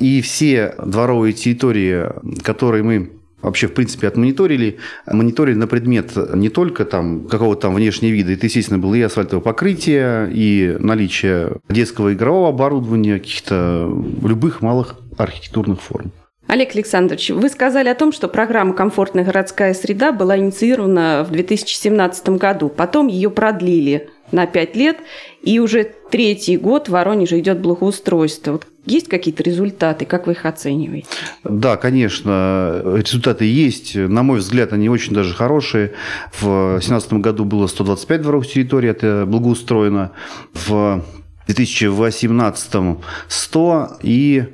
И 0.00 0.20
все 0.22 0.74
дворовые 0.84 1.32
территории, 1.32 2.06
которые 2.42 2.82
мы 2.82 3.12
вообще, 3.42 3.68
в 3.68 3.74
принципе, 3.74 4.08
отмониторили, 4.08 4.78
мониторили 5.06 5.56
на 5.56 5.66
предмет 5.66 6.16
не 6.34 6.48
только 6.48 6.84
там 6.84 7.26
какого-то 7.28 7.62
там 7.62 7.74
внешнего 7.74 8.10
вида, 8.10 8.32
это, 8.32 8.46
естественно, 8.46 8.78
было 8.78 8.94
и 8.94 9.02
асфальтовое 9.02 9.42
покрытие, 9.42 10.30
и 10.32 10.76
наличие 10.80 11.58
детского 11.68 12.14
игрового 12.14 12.48
оборудования, 12.48 13.18
каких-то 13.18 13.88
любых 14.22 14.62
малых 14.62 14.96
архитектурных 15.16 15.80
форм. 15.80 16.10
Олег 16.46 16.74
Александрович, 16.74 17.30
вы 17.30 17.48
сказали 17.48 17.88
о 17.88 17.94
том, 17.94 18.12
что 18.12 18.28
программа 18.28 18.74
«Комфортная 18.74 19.24
городская 19.24 19.72
среда» 19.72 20.12
была 20.12 20.36
инициирована 20.36 21.24
в 21.28 21.32
2017 21.32 22.28
году. 22.30 22.68
Потом 22.68 23.06
ее 23.08 23.30
продлили 23.30 24.10
на 24.30 24.46
пять 24.46 24.76
лет, 24.76 24.98
и 25.42 25.58
уже 25.58 25.90
третий 26.10 26.56
год 26.56 26.88
в 26.88 26.92
Воронеже 26.92 27.38
идет 27.38 27.60
благоустройство. 27.60 28.52
Вот 28.52 28.66
есть 28.84 29.08
какие-то 29.08 29.42
результаты, 29.42 30.04
как 30.04 30.26
вы 30.26 30.32
их 30.32 30.44
оцениваете? 30.44 31.06
Да, 31.44 31.76
конечно, 31.76 32.82
результаты 32.84 33.46
есть. 33.46 33.94
На 33.94 34.22
мой 34.22 34.40
взгляд, 34.40 34.72
они 34.74 34.90
очень 34.90 35.14
даже 35.14 35.34
хорошие. 35.34 35.92
В 36.32 36.72
2017 36.72 37.14
году 37.14 37.44
было 37.44 37.66
125 37.66 38.22
дворовых 38.22 38.46
территорий, 38.46 38.88
это 38.88 39.24
благоустроено. 39.26 40.12
В 40.52 41.02
2018 41.46 42.98
100 43.28 43.88
и 44.02 44.44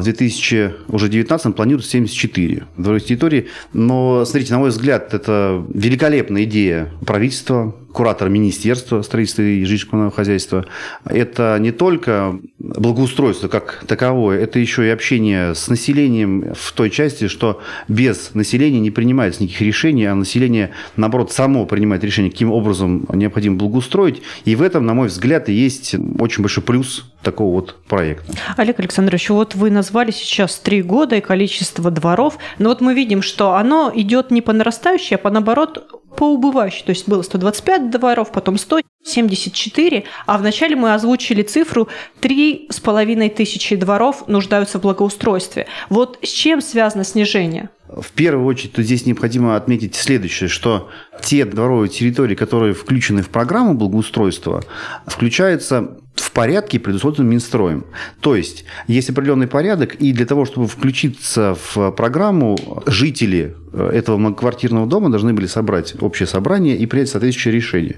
в 0.00 0.04
2019 0.04 1.54
планируется 1.54 1.90
74 1.90 2.64
дворовых 2.76 3.04
территорий. 3.04 3.48
Но, 3.72 4.24
смотрите, 4.24 4.52
на 4.52 4.58
мой 4.58 4.70
взгляд, 4.70 5.14
это 5.14 5.64
великолепная 5.72 6.44
идея 6.44 6.90
правительства, 7.06 7.74
куратора 7.92 8.28
Министерства 8.28 9.02
строительства 9.02 9.42
и 9.42 9.64
жилищного 9.64 10.10
хозяйства. 10.10 10.66
Это 11.04 11.58
не 11.60 11.72
только 11.72 12.38
благоустройство 12.58 13.48
как 13.48 13.84
таковое, 13.86 14.40
это 14.40 14.58
еще 14.58 14.86
и 14.86 14.90
общение 14.90 15.54
с 15.54 15.68
населением 15.68 16.54
в 16.54 16.72
той 16.72 16.90
части, 16.90 17.28
что 17.28 17.60
без 17.88 18.34
населения 18.34 18.80
не 18.80 18.90
принимается 18.90 19.42
никаких 19.42 19.62
решений, 19.62 20.06
а 20.06 20.14
население, 20.14 20.70
наоборот, 20.96 21.32
само 21.32 21.66
принимает 21.66 22.04
решение, 22.04 22.30
каким 22.30 22.52
образом 22.52 23.06
необходимо 23.12 23.56
благоустроить. 23.56 24.22
И 24.44 24.56
в 24.56 24.62
этом, 24.62 24.86
на 24.86 24.94
мой 24.94 25.08
взгляд, 25.08 25.48
есть 25.48 25.94
очень 26.18 26.42
большой 26.42 26.62
плюс 26.62 27.10
такого 27.22 27.54
вот 27.54 27.76
проекта. 27.86 28.32
Олег 28.56 28.78
Александрович, 28.80 29.28
вот 29.30 29.54
вы 29.54 29.70
назвали 29.70 30.10
сейчас 30.10 30.58
три 30.58 30.82
года 30.82 31.16
и 31.16 31.20
количество 31.20 31.90
дворов, 31.90 32.38
но 32.58 32.70
вот 32.70 32.80
мы 32.80 32.94
видим, 32.94 33.22
что 33.22 33.54
оно 33.54 33.92
идет 33.94 34.30
не 34.30 34.40
по 34.40 34.52
нарастающей, 34.52 35.16
а 35.16 35.18
по 35.18 35.30
наоборот 35.30 35.99
по 36.20 36.24
убывающей. 36.24 36.84
То 36.84 36.90
есть 36.90 37.08
было 37.08 37.22
125 37.22 37.90
дворов, 37.90 38.30
потом 38.30 38.58
174, 38.58 40.04
а 40.26 40.36
вначале 40.36 40.76
мы 40.76 40.92
озвучили 40.92 41.42
цифру 41.42 41.88
3,5 42.20 43.30
тысячи 43.30 43.74
дворов 43.74 44.28
нуждаются 44.28 44.78
в 44.78 44.82
благоустройстве. 44.82 45.66
Вот 45.88 46.18
с 46.22 46.28
чем 46.28 46.60
связано 46.60 47.04
снижение? 47.04 47.70
В 47.88 48.12
первую 48.12 48.46
очередь, 48.46 48.74
то 48.74 48.82
здесь 48.82 49.06
необходимо 49.06 49.56
отметить 49.56 49.94
следующее, 49.94 50.50
что 50.50 50.90
те 51.22 51.46
дворовые 51.46 51.88
территории, 51.88 52.34
которые 52.34 52.74
включены 52.74 53.22
в 53.22 53.30
программу 53.30 53.72
благоустройства, 53.72 54.62
включаются 55.06 55.96
в 56.14 56.32
порядке, 56.32 56.78
предусмотренном 56.78 57.30
Минстроем. 57.30 57.84
То 58.20 58.36
есть, 58.36 58.64
есть 58.86 59.10
определенный 59.10 59.46
порядок, 59.46 59.94
и 59.94 60.12
для 60.12 60.26
того, 60.26 60.44
чтобы 60.44 60.66
включиться 60.66 61.56
в 61.74 61.90
программу, 61.92 62.56
жители 62.86 63.56
э, 63.72 63.90
этого 63.94 64.16
многоквартирного 64.16 64.86
дома 64.86 65.08
должны 65.10 65.32
были 65.32 65.46
собрать 65.46 65.94
общее 66.00 66.26
собрание 66.26 66.76
и 66.76 66.86
принять 66.86 67.08
соответствующее 67.08 67.54
решение. 67.54 67.96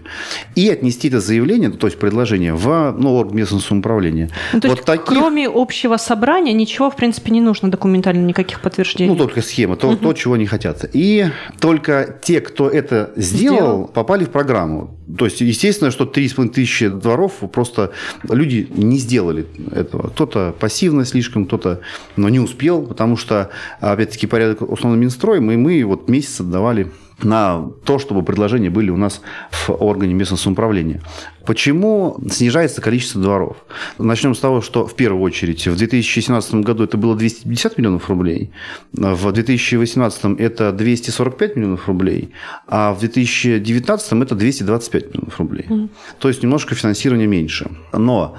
И 0.55 0.69
отнести 0.69 1.09
это 1.09 1.21
заявление, 1.21 1.71
то 1.71 1.87
есть 1.87 1.99
предложение, 1.99 2.55
в 2.55 2.95
ну, 2.99 3.15
орган 3.15 3.37
местного 3.37 3.61
самоуправления. 3.61 4.31
Ну, 4.53 4.61
то 4.61 4.69
вот 4.69 4.79
есть, 4.79 4.87
таких... 4.87 5.05
кроме 5.05 5.49
общего 5.49 5.97
собрания, 5.97 6.53
ничего, 6.53 6.91
в 6.91 6.97
принципе, 6.97 7.33
не 7.33 7.41
нужно 7.41 7.71
документально, 7.71 8.25
никаких 8.25 8.61
подтверждений. 8.61 9.11
Ну, 9.11 9.17
только 9.17 9.43
схема, 9.43 9.77
то, 9.77 9.89
угу. 9.89 9.97
то 9.97 10.13
чего 10.13 10.37
не 10.37 10.47
хотят. 10.47 10.89
И 10.93 11.27
только 11.61 12.19
те, 12.23 12.41
кто 12.41 12.69
это 12.69 13.13
сделал, 13.17 13.53
сделал, 13.53 13.89
попали 13.89 14.25
в 14.25 14.31
программу. 14.31 14.97
То 15.19 15.25
есть, 15.25 15.41
естественно, 15.41 15.91
что 15.91 16.05
3,5 16.05 16.49
тысячи 16.51 16.89
дворов 16.89 17.35
просто 17.53 17.93
люди 18.29 18.69
не 18.75 18.99
сделали 18.99 19.47
этого. 19.71 20.09
Кто-то 20.09 20.55
пассивно 20.59 21.05
слишком, 21.05 21.47
кто-то 21.47 21.81
но 22.17 22.29
не 22.29 22.41
успел, 22.41 22.83
потому 22.83 23.17
что, 23.17 23.51
опять-таки, 23.81 24.27
порядок 24.27 24.63
основной 24.63 24.99
Минстроем, 24.99 25.51
и 25.51 25.57
мы 25.57 25.85
вот 25.85 26.09
месяц 26.09 26.41
отдавали 26.41 26.91
на 27.23 27.71
то, 27.85 27.99
чтобы 27.99 28.23
предложения 28.23 28.71
были 28.71 28.91
у 28.91 28.97
нас 28.97 29.21
в 29.51 29.71
органе 29.71 30.15
местного 30.15 30.39
самоуправления. 30.39 31.03
Почему 31.47 32.17
снижается 32.31 32.81
количество 32.81 33.21
дворов? 33.21 33.57
Начнем 33.99 34.35
с 34.35 34.39
того, 34.39 34.61
что 34.61 34.87
в 34.87 34.95
первую 34.95 35.23
очередь 35.23 35.67
в 35.67 35.77
2017 35.77 36.55
году 36.57 36.85
это 36.85 36.97
было 36.97 37.17
250 37.17 37.79
миллионов 37.79 38.09
рублей, 38.09 38.53
в 38.93 39.33
2018 39.33 40.39
это 40.39 40.73
245 40.73 41.57
миллионов 41.57 41.89
рублей, 41.89 42.33
а 42.67 42.93
в 42.95 43.01
2019 43.01 44.13
это 44.13 44.35
225 44.35 45.15
миллионов 45.15 45.39
рублей. 45.39 45.67
Mm. 45.69 45.89
То 46.19 46.29
есть 46.29 46.43
немножко 46.43 46.75
финансирования 46.75 47.27
меньше. 47.27 47.71
Но 47.93 48.37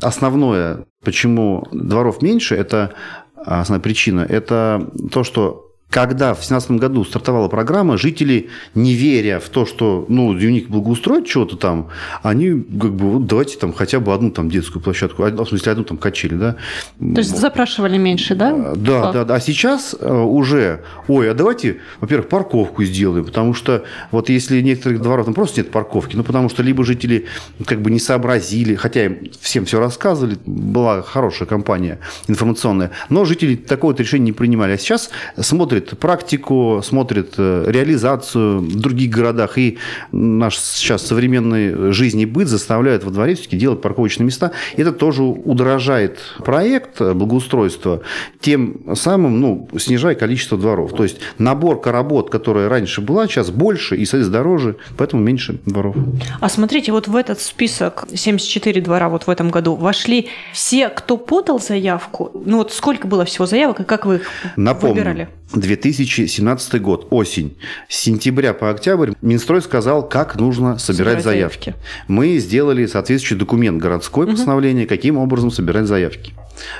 основное, 0.00 0.86
почему 1.04 1.66
дворов 1.72 2.22
меньше, 2.22 2.54
это 2.54 2.94
основная 3.34 3.82
причина, 3.82 4.20
это 4.20 4.90
то, 5.12 5.24
что 5.24 5.65
когда 5.88 6.34
в 6.34 6.38
2017 6.38 6.70
году 6.72 7.04
стартовала 7.04 7.48
программа, 7.48 7.96
жители, 7.96 8.50
не 8.74 8.92
веря 8.94 9.38
в 9.38 9.48
то, 9.48 9.64
что 9.64 10.04
ну, 10.08 10.26
у 10.26 10.34
них 10.34 10.68
благоустроить 10.68 11.26
чего-то 11.26 11.56
там, 11.56 11.88
они 12.22 12.50
как 12.50 12.92
бы 12.94 13.12
вот 13.12 13.26
давайте 13.26 13.56
там 13.56 13.72
хотя 13.72 14.00
бы 14.00 14.12
одну 14.12 14.30
там 14.30 14.50
детскую 14.50 14.82
площадку, 14.82 15.22
в 15.22 15.46
смысле 15.46 15.72
одну 15.72 15.84
там 15.84 15.96
качели, 15.96 16.34
да. 16.34 16.56
То 16.98 17.18
есть 17.18 17.38
запрашивали 17.38 17.98
меньше, 17.98 18.34
да? 18.34 18.74
Да, 18.76 19.12
да, 19.12 19.24
да. 19.24 19.34
А 19.36 19.40
сейчас 19.40 19.94
э, 19.98 20.12
уже, 20.12 20.82
ой, 21.08 21.30
а 21.30 21.34
давайте, 21.34 21.78
во-первых, 22.00 22.28
парковку 22.28 22.84
сделаем, 22.84 23.24
потому 23.24 23.54
что 23.54 23.84
вот 24.10 24.28
если 24.28 24.60
некоторых 24.60 25.00
дворов 25.00 25.24
там 25.24 25.34
просто 25.34 25.60
нет 25.60 25.70
парковки, 25.70 26.16
ну 26.16 26.24
потому 26.24 26.48
что 26.48 26.62
либо 26.62 26.84
жители 26.84 27.26
как 27.64 27.80
бы 27.80 27.90
не 27.90 28.00
сообразили, 28.00 28.74
хотя 28.74 29.06
им 29.06 29.30
всем 29.40 29.64
все 29.64 29.78
рассказывали, 29.78 30.36
была 30.44 31.02
хорошая 31.02 31.48
компания 31.48 32.00
информационная, 32.26 32.90
но 33.08 33.24
жители 33.24 33.54
такое 33.54 33.92
вот 33.92 34.00
решение 34.00 34.26
не 34.26 34.32
принимали. 34.32 34.72
А 34.72 34.78
сейчас 34.78 35.10
смотрят 35.40 35.75
смотрит 35.76 35.98
практику, 35.98 36.80
смотрит 36.82 37.34
э, 37.36 37.64
реализацию 37.66 38.60
в 38.60 38.80
других 38.80 39.10
городах. 39.10 39.58
И 39.58 39.78
наш 40.12 40.58
сейчас 40.58 41.06
современный 41.06 41.92
жизнь 41.92 42.20
и 42.20 42.26
быт 42.26 42.48
заставляет 42.48 43.04
во 43.04 43.10
дворе 43.10 43.34
все-таки 43.34 43.56
делать 43.56 43.82
парковочные 43.82 44.26
места. 44.26 44.52
Это 44.76 44.92
тоже 44.92 45.22
удорожает 45.22 46.18
проект 46.38 47.00
благоустройства, 47.00 48.00
тем 48.40 48.94
самым 48.94 49.40
ну, 49.40 49.68
снижая 49.78 50.14
количество 50.14 50.56
дворов. 50.56 50.92
То 50.94 51.02
есть 51.02 51.18
наборка 51.38 51.92
работ, 51.92 52.30
которая 52.30 52.68
раньше 52.68 53.00
была, 53.00 53.26
сейчас 53.26 53.50
больше 53.50 53.96
и, 53.96 54.04
соответственно, 54.04 54.38
дороже, 54.38 54.76
поэтому 54.96 55.22
меньше 55.22 55.58
дворов. 55.66 55.96
А 56.40 56.48
смотрите, 56.48 56.92
вот 56.92 57.08
в 57.08 57.16
этот 57.16 57.40
список 57.40 58.06
74 58.14 58.80
двора 58.80 59.08
вот 59.08 59.26
в 59.26 59.30
этом 59.30 59.50
году 59.50 59.74
вошли 59.74 60.28
все, 60.52 60.88
кто 60.88 61.16
подал 61.16 61.60
заявку. 61.60 62.30
Ну 62.44 62.58
вот 62.58 62.72
сколько 62.72 63.06
было 63.06 63.24
всего 63.24 63.46
заявок 63.46 63.80
и 63.80 63.84
как 63.84 64.06
вы 64.06 64.16
их 64.16 64.22
Напомню, 64.56 64.94
выбирали? 64.94 65.28
2017 65.54 66.80
год, 66.80 67.06
осень. 67.10 67.56
С 67.88 67.96
сентября 67.96 68.52
по 68.52 68.70
октябрь 68.70 69.12
Минстрой 69.22 69.62
сказал, 69.62 70.08
как 70.08 70.36
нужно 70.36 70.78
собирать, 70.78 71.22
собирать 71.22 71.24
заявки. 71.24 71.64
заявки. 71.64 71.84
Мы 72.08 72.38
сделали 72.38 72.86
соответствующий 72.86 73.36
документ 73.36 73.78
городское 73.80 74.26
постановление, 74.26 74.84
угу. 74.84 74.94
каким 74.94 75.18
образом 75.18 75.50
собирать 75.50 75.86
заявки. 75.86 76.34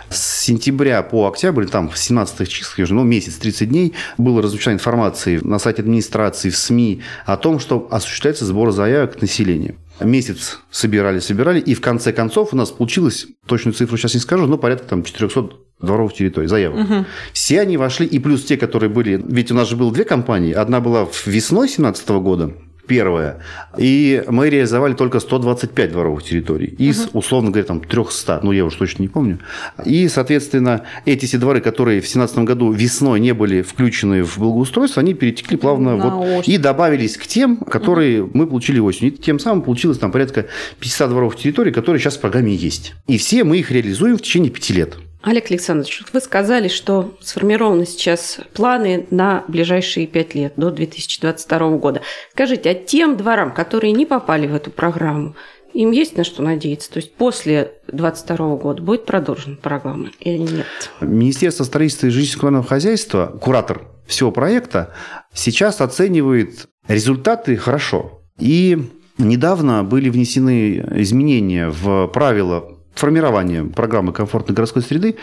С 0.08 0.42
сентября 0.42 1.02
по 1.02 1.28
октябрь, 1.28 1.66
там 1.66 1.88
в 1.88 1.98
17 1.98 2.48
числах, 2.48 2.88
ну, 2.90 3.04
месяц, 3.04 3.34
30 3.34 3.68
дней, 3.68 3.92
было 4.18 4.42
размещена 4.42 4.74
информация 4.74 5.40
на 5.42 5.58
сайте 5.58 5.82
администрации, 5.82 6.50
в 6.50 6.56
СМИ 6.56 7.02
о 7.24 7.36
том, 7.36 7.58
что 7.58 7.86
осуществляется 7.90 8.46
сбор 8.46 8.72
заявок 8.72 9.20
населения. 9.20 9.74
Месяц 10.00 10.58
собирали, 10.70 11.20
собирали, 11.20 11.60
и 11.60 11.74
в 11.74 11.80
конце 11.80 12.12
концов 12.12 12.52
у 12.52 12.56
нас 12.56 12.70
получилось, 12.70 13.26
точную 13.46 13.74
цифру 13.74 13.96
сейчас 13.96 14.14
не 14.14 14.20
скажу, 14.20 14.46
но 14.46 14.58
порядка 14.58 14.88
там 14.88 15.02
400 15.02 15.50
дворовых 15.80 16.14
территорий, 16.14 16.48
заявок. 16.48 16.84
Угу. 16.84 17.04
Все 17.32 17.60
они 17.60 17.76
вошли, 17.76 18.06
и 18.06 18.18
плюс 18.18 18.44
те, 18.44 18.56
которые 18.56 18.90
были... 18.90 19.22
Ведь 19.26 19.50
у 19.50 19.54
нас 19.54 19.68
же 19.68 19.76
было 19.76 19.92
две 19.92 20.04
компании. 20.04 20.52
Одна 20.52 20.80
была 20.80 21.06
весной 21.24 21.66
2017 21.66 22.08
года, 22.08 22.52
первая. 22.86 23.38
И 23.76 24.22
мы 24.28 24.50
реализовали 24.50 24.94
только 24.94 25.20
125 25.20 25.92
дворовых 25.92 26.22
территорий 26.22 26.66
из, 26.66 27.06
угу. 27.06 27.18
условно 27.18 27.50
говоря, 27.50 27.66
там 27.66 27.80
300, 27.80 28.40
ну 28.42 28.52
я 28.52 28.64
уж 28.64 28.74
точно 28.74 29.02
не 29.02 29.08
помню. 29.08 29.38
И, 29.84 30.08
соответственно, 30.08 30.82
эти 31.04 31.26
все 31.26 31.38
дворы, 31.38 31.60
которые 31.60 32.00
в 32.00 32.04
2017 32.04 32.38
году 32.38 32.72
весной 32.72 33.20
не 33.20 33.32
были 33.32 33.62
включены 33.62 34.22
в 34.22 34.38
благоустройство, 34.38 35.00
они 35.00 35.14
перетекли 35.14 35.56
плавно 35.56 35.96
вот, 35.96 36.48
и 36.48 36.58
добавились 36.58 37.16
к 37.16 37.26
тем, 37.26 37.56
которые 37.56 38.22
угу. 38.22 38.30
мы 38.34 38.46
получили 38.46 38.78
осенью. 38.78 39.12
И 39.12 39.16
тем 39.16 39.38
самым 39.38 39.62
получилось 39.62 39.98
там 39.98 40.12
порядка 40.12 40.46
50 40.80 41.10
дворовых 41.10 41.36
территорий, 41.36 41.72
которые 41.72 42.00
сейчас 42.00 42.16
в 42.16 42.20
программе 42.20 42.54
есть. 42.54 42.94
И 43.06 43.18
все 43.18 43.44
мы 43.44 43.58
их 43.58 43.70
реализуем 43.70 44.16
в 44.16 44.22
течение 44.22 44.50
пяти 44.50 44.72
лет. 44.72 44.96
Олег 45.26 45.50
Александрович, 45.50 46.04
вы 46.12 46.20
сказали, 46.20 46.68
что 46.68 47.16
сформированы 47.20 47.84
сейчас 47.84 48.38
планы 48.54 49.08
на 49.10 49.42
ближайшие 49.48 50.06
пять 50.06 50.36
лет, 50.36 50.52
до 50.56 50.70
2022 50.70 51.70
года. 51.78 52.00
Скажите, 52.30 52.70
а 52.70 52.74
тем 52.74 53.16
дворам, 53.16 53.52
которые 53.52 53.92
не 53.92 54.06
попали 54.06 54.46
в 54.46 54.54
эту 54.54 54.70
программу, 54.70 55.34
им 55.74 55.90
есть 55.90 56.16
на 56.16 56.22
что 56.22 56.44
надеяться? 56.44 56.92
То 56.92 56.98
есть 56.98 57.12
после 57.14 57.72
2022 57.88 58.56
года 58.56 58.82
будет 58.82 59.04
продолжена 59.04 59.56
программа 59.56 60.10
или 60.20 60.38
нет? 60.38 60.66
Министерство 61.00 61.64
строительства 61.64 62.06
и 62.06 62.10
жилищного 62.10 62.62
хозяйства, 62.62 63.36
куратор 63.42 63.88
всего 64.06 64.30
проекта, 64.30 64.94
сейчас 65.34 65.80
оценивает 65.80 66.68
результаты 66.86 67.56
хорошо. 67.56 68.22
И 68.38 68.78
недавно 69.18 69.82
были 69.82 70.08
внесены 70.08 70.84
изменения 71.00 71.68
в 71.68 72.06
правила 72.06 72.75
формирование 72.96 73.64
программы 73.64 74.12
комфортной 74.12 74.54
городской 74.56 74.82
среды 74.82 75.16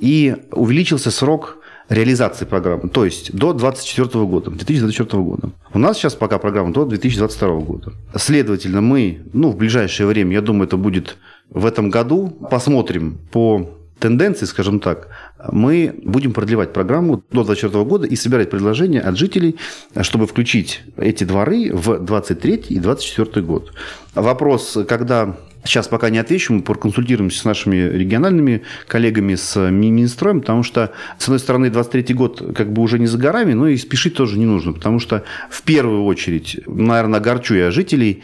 и 0.00 0.36
увеличился 0.50 1.10
срок 1.10 1.58
реализации 1.88 2.44
программы, 2.44 2.88
то 2.88 3.04
есть 3.04 3.32
до 3.34 3.52
2024 3.52 4.24
года, 4.26 4.50
2024 4.50 5.22
года. 5.22 5.50
У 5.72 5.78
нас 5.78 5.96
сейчас 5.96 6.14
пока 6.14 6.38
программа 6.38 6.72
до 6.72 6.84
2022 6.84 7.48
года. 7.60 7.92
Следовательно, 8.14 8.80
мы, 8.80 9.20
ну, 9.32 9.50
в 9.50 9.56
ближайшее 9.56 10.06
время, 10.06 10.34
я 10.34 10.42
думаю, 10.42 10.66
это 10.66 10.76
будет 10.76 11.16
в 11.50 11.64
этом 11.64 11.88
году, 11.88 12.28
посмотрим 12.50 13.18
по 13.30 13.70
тенденции, 13.98 14.44
скажем 14.44 14.80
так, 14.80 15.08
мы 15.50 15.94
будем 16.04 16.32
продлевать 16.32 16.72
программу 16.72 17.16
до 17.30 17.42
2024 17.44 17.84
года 17.84 18.06
и 18.06 18.16
собирать 18.16 18.50
предложения 18.50 19.00
от 19.00 19.16
жителей, 19.16 19.56
чтобы 20.02 20.26
включить 20.26 20.82
эти 20.96 21.24
дворы 21.24 21.70
в 21.72 21.98
2023 21.98 22.52
и 22.68 22.78
2024 22.78 23.46
год. 23.46 23.72
Вопрос, 24.14 24.78
когда 24.86 25.36
Сейчас 25.68 25.86
пока 25.86 26.08
не 26.08 26.16
отвечу, 26.16 26.54
мы 26.54 26.62
проконсультируемся 26.62 27.40
с 27.40 27.44
нашими 27.44 27.76
региональными 27.76 28.62
коллегами, 28.86 29.34
с 29.34 29.70
Минстроем, 29.70 30.40
потому 30.40 30.62
что, 30.62 30.92
с 31.18 31.24
одной 31.24 31.38
стороны, 31.40 31.68
23 31.68 32.14
год 32.14 32.54
как 32.56 32.72
бы 32.72 32.80
уже 32.80 32.98
не 32.98 33.06
за 33.06 33.18
горами, 33.18 33.52
но 33.52 33.68
и 33.68 33.76
спешить 33.76 34.14
тоже 34.14 34.38
не 34.38 34.46
нужно, 34.46 34.72
потому 34.72 34.98
что 34.98 35.24
в 35.50 35.62
первую 35.64 36.04
очередь, 36.04 36.58
наверное, 36.66 37.20
огорчу 37.20 37.54
я 37.54 37.70
жителей, 37.70 38.22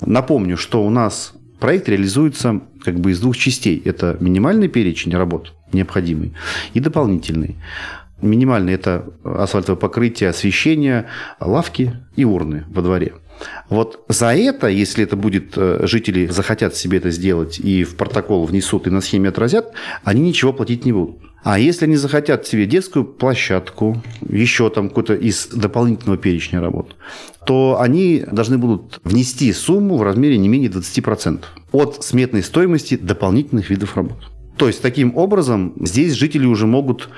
напомню, 0.00 0.56
что 0.56 0.82
у 0.82 0.88
нас 0.88 1.34
проект 1.60 1.90
реализуется 1.90 2.62
как 2.82 2.98
бы 2.98 3.10
из 3.10 3.20
двух 3.20 3.36
частей. 3.36 3.82
Это 3.84 4.16
минимальный 4.20 4.68
перечень 4.68 5.14
работ 5.14 5.52
необходимый 5.74 6.32
и 6.72 6.80
дополнительный. 6.80 7.56
Минимальный– 8.22 8.72
это 8.74 9.04
асфальтовое 9.22 9.78
покрытие, 9.78 10.30
освещение, 10.30 11.04
лавки 11.38 11.92
и 12.16 12.24
урны 12.24 12.64
во 12.70 12.80
дворе. 12.80 13.12
Вот 13.68 14.04
за 14.08 14.34
это, 14.34 14.68
если 14.68 15.04
это 15.04 15.16
будет, 15.16 15.54
э, 15.56 15.80
жители 15.86 16.26
захотят 16.26 16.74
себе 16.74 16.98
это 16.98 17.10
сделать 17.10 17.58
и 17.58 17.84
в 17.84 17.96
протокол 17.96 18.44
внесут 18.44 18.86
и 18.86 18.90
на 18.90 19.00
схеме 19.00 19.28
отразят, 19.28 19.72
они 20.04 20.22
ничего 20.22 20.52
платить 20.52 20.84
не 20.84 20.92
будут. 20.92 21.18
А 21.44 21.58
если 21.58 21.84
они 21.84 21.96
захотят 21.96 22.46
себе 22.46 22.66
детскую 22.66 23.04
площадку, 23.04 24.02
еще 24.28 24.70
там 24.70 24.88
какой-то 24.88 25.14
из 25.14 25.46
дополнительного 25.46 26.18
перечня 26.18 26.60
работ, 26.60 26.96
то 27.46 27.78
они 27.80 28.24
должны 28.30 28.58
будут 28.58 29.00
внести 29.04 29.52
сумму 29.52 29.96
в 29.96 30.02
размере 30.02 30.36
не 30.36 30.48
менее 30.48 30.70
20% 30.70 31.44
от 31.72 32.04
сметной 32.04 32.42
стоимости 32.42 32.96
дополнительных 32.96 33.70
видов 33.70 33.96
работ. 33.96 34.18
То 34.56 34.66
есть, 34.66 34.82
таким 34.82 35.16
образом, 35.16 35.74
здесь 35.80 36.14
жители 36.14 36.44
уже 36.44 36.66
могут 36.66 37.08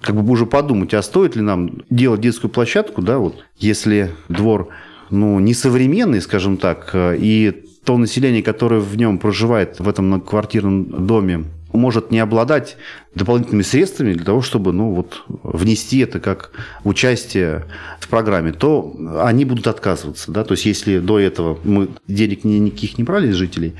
как 0.00 0.14
бы 0.22 0.30
уже 0.30 0.46
подумать, 0.46 0.94
а 0.94 1.02
стоит 1.02 1.34
ли 1.34 1.42
нам 1.42 1.82
делать 1.90 2.20
детскую 2.20 2.50
площадку, 2.50 3.02
да, 3.02 3.18
вот, 3.18 3.44
если 3.56 4.10
двор 4.28 4.68
ну, 5.14 5.38
несовременный, 5.38 6.20
скажем 6.20 6.56
так, 6.56 6.90
и 6.94 7.64
то 7.84 7.98
население, 7.98 8.42
которое 8.42 8.80
в 8.80 8.96
нем 8.96 9.18
проживает, 9.18 9.78
в 9.78 9.88
этом 9.88 10.06
многоквартирном 10.06 11.06
доме, 11.06 11.44
может 11.72 12.10
не 12.10 12.20
обладать 12.20 12.76
дополнительными 13.14 13.62
средствами 13.62 14.12
для 14.12 14.24
того, 14.24 14.42
чтобы 14.42 14.72
ну, 14.72 14.92
вот, 14.92 15.24
внести 15.28 15.98
это 15.98 16.20
как 16.20 16.52
участие 16.84 17.64
в 18.00 18.08
программе, 18.08 18.52
то 18.52 18.96
они 19.22 19.44
будут 19.44 19.66
отказываться. 19.66 20.30
Да? 20.30 20.44
То 20.44 20.52
есть, 20.52 20.66
если 20.66 20.98
до 20.98 21.18
этого 21.18 21.58
мы 21.64 21.88
денег 22.06 22.44
никаких 22.44 22.96
не 22.96 23.04
брали 23.04 23.28
из 23.28 23.34
жителей, 23.34 23.74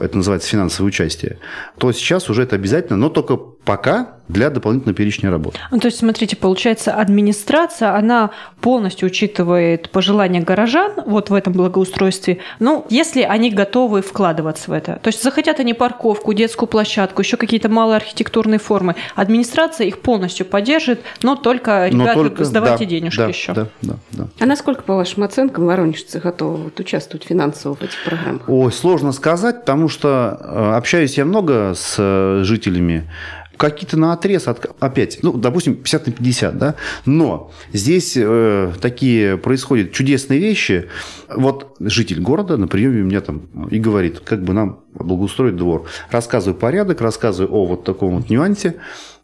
это 0.00 0.16
называется 0.16 0.48
финансовое 0.48 0.88
участие, 0.88 1.38
то 1.78 1.92
сейчас 1.92 2.28
уже 2.30 2.42
это 2.42 2.56
обязательно, 2.56 2.96
но 2.96 3.08
только 3.08 3.36
пока 3.36 4.16
для 4.28 4.50
дополнительного 4.50 4.96
перечня 4.96 5.30
работ. 5.30 5.56
Ну, 5.70 5.78
то 5.78 5.86
есть, 5.86 5.98
смотрите, 5.98 6.36
получается, 6.36 6.94
администрация, 6.94 7.94
она 7.94 8.30
полностью 8.60 9.06
учитывает 9.06 9.90
пожелания 9.90 10.40
горожан 10.40 10.92
вот 11.06 11.30
в 11.30 11.34
этом 11.34 11.52
благоустройстве, 11.52 12.38
ну, 12.58 12.86
если 12.90 13.22
они 13.22 13.50
готовы 13.50 14.02
вкладываться 14.02 14.70
в 14.70 14.72
это. 14.72 14.98
То 15.02 15.08
есть, 15.08 15.22
захотят 15.22 15.60
они 15.60 15.74
парковку, 15.74 16.32
детскую 16.32 16.68
площадку, 16.68 17.22
еще 17.22 17.36
какие-то 17.36 17.68
малые 17.68 17.96
архитектурные 17.96 18.58
формы, 18.58 18.96
администрация 19.14 19.86
их 19.86 20.00
полностью 20.00 20.46
поддержит, 20.46 21.00
но 21.22 21.36
только, 21.36 21.88
ребята, 21.88 22.14
но 22.16 22.22
только, 22.28 22.44
сдавайте 22.44 22.84
да, 22.84 22.90
денежки 22.90 23.18
да, 23.18 23.28
еще. 23.28 23.52
Да, 23.52 23.68
да, 23.82 23.94
да. 24.12 24.28
А 24.40 24.46
насколько, 24.46 24.82
по 24.82 24.96
вашим 24.96 25.22
оценкам, 25.22 25.66
воронежцы 25.66 26.18
готовы 26.18 26.64
вот 26.64 26.80
участвовать 26.80 27.24
финансово 27.24 27.76
в 27.76 27.82
этих 27.82 28.02
программах? 28.04 28.48
Ой, 28.48 28.72
сложно 28.72 29.12
сказать, 29.12 29.60
потому 29.60 29.85
что 29.88 30.38
э, 30.40 30.74
общаюсь 30.76 31.18
я 31.18 31.24
много 31.24 31.72
с 31.74 31.96
э, 31.98 32.42
жителями 32.44 33.08
какие-то 33.56 33.96
на 33.96 34.12
отрез, 34.12 34.46
опять, 34.80 35.20
ну, 35.22 35.32
допустим, 35.32 35.76
50 35.76 36.06
на 36.06 36.12
50, 36.12 36.58
да, 36.58 36.74
но 37.04 37.50
здесь 37.72 38.14
э, 38.16 38.72
такие 38.80 39.38
происходят 39.38 39.92
чудесные 39.92 40.38
вещи. 40.38 40.88
Вот 41.34 41.76
житель 41.80 42.20
города 42.20 42.56
на 42.56 42.68
приеме 42.68 43.02
у 43.02 43.06
меня 43.06 43.20
там 43.20 43.68
и 43.70 43.78
говорит, 43.78 44.20
как 44.20 44.42
бы 44.42 44.52
нам 44.52 44.80
благоустроить 44.92 45.56
двор. 45.56 45.86
Рассказываю 46.10 46.58
порядок, 46.58 47.00
рассказываю 47.00 47.52
о 47.52 47.66
вот 47.66 47.84
таком 47.84 48.16
вот 48.16 48.30
нюансе 48.30 48.76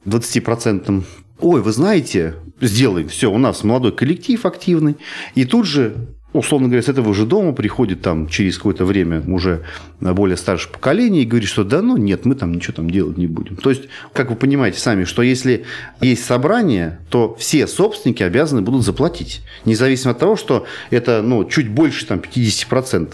20%. 0.07 1.05
Ой, 1.41 1.61
вы 1.61 1.73
знаете, 1.73 2.37
сделаем, 2.61 3.09
все, 3.09 3.31
у 3.31 3.39
нас 3.39 3.65
молодой 3.65 3.93
коллектив 3.93 4.45
активный, 4.47 4.97
и 5.35 5.45
тут 5.45 5.67
же 5.67 5.95
условно 6.33 6.69
говоря, 6.69 6.83
с 6.83 6.89
этого 6.89 7.15
же 7.15 7.27
дома 7.27 7.53
приходит 7.53 8.03
там 8.03 8.29
через 8.29 8.57
какое-то 8.57 8.85
время 8.85 9.23
уже 9.27 9.63
более 10.01 10.37
старшее 10.37 10.73
поколение 10.73 11.23
и 11.23 11.27
говорит, 11.27 11.49
что 11.49 11.65
да, 11.65 11.83
ну 11.83 11.97
нет, 11.97 12.25
мы 12.25 12.35
там 12.35 12.53
ничего 12.53 12.75
там 12.75 12.91
делать 12.91 13.19
не 13.19 13.27
будем. 13.27 13.57
То 13.57 13.71
есть, 13.71 13.85
как 14.13 14.31
вы 14.31 14.37
понимаете 14.37 14.79
сами, 14.79 15.05
что 15.05 15.23
если 15.23 15.65
есть 16.01 16.25
собрание, 16.25 17.01
то 17.11 17.35
все 17.39 17.67
собственники 17.67 18.23
обязаны 18.23 18.63
будут 18.63 18.83
заплатить, 18.83 19.43
независимо 19.65 20.13
от 20.13 20.19
того, 20.19 20.37
что 20.37 20.67
это 20.91 21.23
ну, 21.23 21.45
чуть 21.45 21.69
больше 21.69 22.07
там 22.07 22.19
50%. 22.19 23.13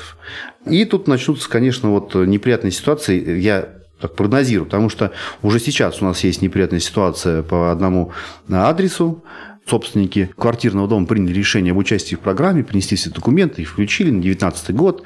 И 0.66 0.84
тут 0.84 1.08
начнутся, 1.08 1.48
конечно, 1.48 1.90
вот 1.90 2.14
неприятные 2.14 2.72
ситуации. 2.72 3.40
Я 3.40 3.68
так 4.00 4.14
прогнозирую, 4.14 4.66
потому 4.66 4.90
что 4.90 5.10
уже 5.42 5.58
сейчас 5.58 6.00
у 6.00 6.04
нас 6.04 6.22
есть 6.22 6.40
неприятная 6.40 6.78
ситуация 6.80 7.42
по 7.42 7.72
одному 7.72 8.12
адресу, 8.48 9.24
собственники 9.68 10.30
квартирного 10.36 10.88
дома 10.88 11.06
приняли 11.06 11.34
решение 11.34 11.72
об 11.72 11.78
участии 11.78 12.14
в 12.14 12.20
программе, 12.20 12.64
принесли 12.64 12.96
все 12.96 13.10
документы, 13.10 13.62
их 13.62 13.70
включили 13.70 14.10
на 14.10 14.20
2019 14.22 14.74
год. 14.74 15.02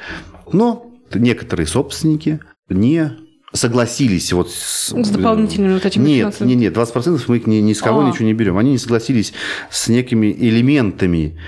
Но 0.52 0.90
некоторые 1.14 1.66
собственники 1.66 2.40
не 2.68 3.12
согласились 3.52 4.32
вот 4.32 4.50
с, 4.50 4.88
с 4.90 5.08
дополнительными 5.10 5.74
вот 5.74 5.84
этими 5.84 6.04
Нет, 6.04 6.40
нет, 6.40 6.58
нет, 6.58 6.76
20% 6.76 7.22
мы 7.26 7.36
их 7.36 7.46
ни, 7.46 7.56
ни 7.56 7.72
с 7.72 7.80
кого 7.80 8.00
а. 8.00 8.08
ничего 8.08 8.24
не 8.24 8.34
берем. 8.34 8.56
Они 8.56 8.72
не 8.72 8.78
согласились 8.78 9.32
с 9.70 9.88
некими 9.88 10.32
элементами 10.32 11.38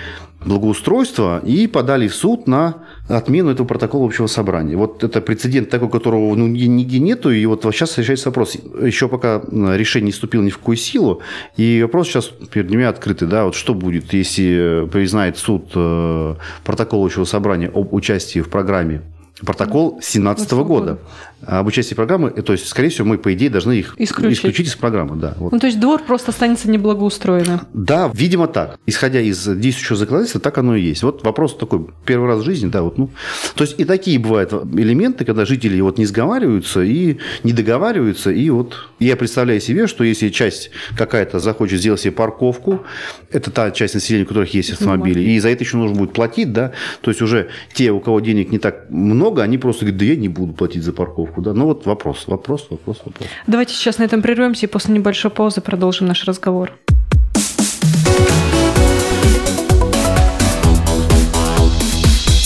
благоустройства 0.45 1.41
и 1.45 1.67
подали 1.67 2.09
в 2.09 2.15
суд 2.15 2.47
на 2.47 2.77
отмену 3.09 3.51
этого 3.51 3.67
протокола 3.67 4.07
общего 4.07 4.27
собрания. 4.27 4.77
Вот 4.77 5.05
это 5.05 5.21
прецедент 5.21 5.71
такой, 5.71 5.91
которого 5.91 6.35
ну, 6.35 6.47
нигде 6.47 6.99
нету, 6.99 7.31
и 7.31 7.45
вот 7.47 7.63
сейчас 7.63 7.99
решается 7.99 8.29
вопрос. 8.29 8.57
Еще 8.81 9.09
пока 9.09 9.43
решение 9.51 10.07
не 10.07 10.13
вступило 10.13 10.43
ни 10.43 10.51
в 10.51 10.59
какую 10.59 10.77
силу, 10.77 11.21
и 11.57 11.81
вопрос 11.83 12.09
сейчас 12.09 12.27
перед 12.53 12.71
ними 12.71 12.85
открытый, 12.85 13.29
да, 13.29 13.45
вот 13.45 13.55
что 13.55 13.75
будет, 13.75 14.13
если 14.13 14.89
признает 14.93 15.39
суд 15.39 15.71
э, 15.75 16.35
протокол 16.65 17.05
общего 17.05 17.25
собрания 17.25 17.71
об 17.73 17.95
участии 17.95 18.41
в 18.41 18.49
программе 18.49 19.03
протокол 19.45 19.93
2017 19.93 20.53
года 20.53 20.99
об 21.43 21.67
участии 21.67 21.95
программы, 21.95 22.31
то 22.31 22.53
есть, 22.53 22.67
скорее 22.67 22.89
всего, 22.89 23.07
мы, 23.07 23.19
по 23.19 23.33
идее, 23.35 23.51
должны 23.51 23.73
их 23.73 23.95
исключить, 23.99 24.39
исключить 24.39 24.67
из 24.69 24.77
программы. 24.77 25.17
Да, 25.17 25.35
вот. 25.39 25.53
Ну, 25.53 25.59
то 25.59 25.67
есть 25.67 25.79
двор 25.79 26.03
просто 26.03 26.31
останется 26.31 26.71
неблагоустроенным. 26.71 27.61
Да, 27.75 28.11
видимо, 28.15 28.47
так. 28.47 28.79
Исходя 28.87 29.21
из 29.21 29.45
действующего 29.45 29.97
законодательства, 29.97 30.41
так 30.41 30.57
оно 30.59 30.77
и 30.77 30.83
есть. 30.83 31.03
Вот 31.03 31.25
вопрос 31.25 31.57
такой, 31.57 31.87
первый 32.07 32.29
раз 32.29 32.41
в 32.41 32.45
жизни, 32.45 32.69
да, 32.69 32.83
вот, 32.83 32.97
ну. 32.97 33.11
То 33.55 33.65
есть 33.65 33.79
и 33.79 33.85
такие 33.85 34.19
бывают 34.19 34.53
элементы, 34.53 35.25
когда 35.25 35.45
жители 35.45 35.81
вот 35.81 35.99
не 35.99 36.07
сговариваются 36.07 36.83
и 36.83 37.19
не 37.43 37.53
договариваются, 37.53 38.31
и 38.31 38.49
вот 38.51 38.89
я 38.99 39.17
представляю 39.17 39.61
себе, 39.61 39.87
что 39.87 40.05
если 40.05 40.31
часть 40.31 40.71
какая-то 40.97 41.41
захочет 41.41 41.81
сделать 41.81 42.01
себе 42.01 42.13
парковку, 42.13 42.85
это 43.31 43.51
та 43.51 43.71
часть 43.71 43.95
населения, 43.95 44.25
у 44.25 44.29
которых 44.29 44.55
есть 44.55 44.71
автомобили, 44.71 45.21
и 45.21 45.39
за 45.41 45.51
это 45.51 45.65
еще 45.65 45.77
нужно 45.77 45.97
будет 45.97 46.13
платить, 46.13 46.53
да, 46.53 46.73
то 47.03 47.11
есть 47.11 47.21
уже 47.21 47.49
те, 47.75 47.91
у 47.91 48.01
кого 48.01 48.21
денег 48.21 48.51
не 48.51 48.59
так 48.59 48.87
много, 48.89 49.35
много, 49.35 49.43
они 49.43 49.59
просто 49.59 49.85
говорят, 49.85 49.99
да 49.99 50.05
я 50.05 50.17
не 50.17 50.29
буду 50.29 50.53
платить 50.53 50.83
за 50.83 50.93
парковку. 50.93 51.24
Да? 51.37 51.53
Ну 51.53 51.67
вот 51.67 51.87
вопрос, 51.87 52.25
вопрос, 52.27 52.67
вопрос, 52.71 53.01
вопрос. 53.05 53.29
Давайте 53.47 53.75
сейчас 53.75 53.99
на 53.99 54.05
этом 54.05 54.23
прервемся 54.23 54.67
и 54.67 54.69
после 54.69 54.95
небольшой 54.95 55.31
паузы 55.31 55.61
продолжим 55.61 56.07
наш 56.07 56.25
разговор. 56.25 56.73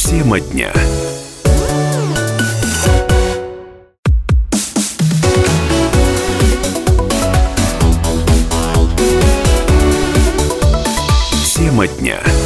Тема 0.08 0.40
дня. 0.40 0.72
Тема 11.54 11.86
дня. 11.86 12.37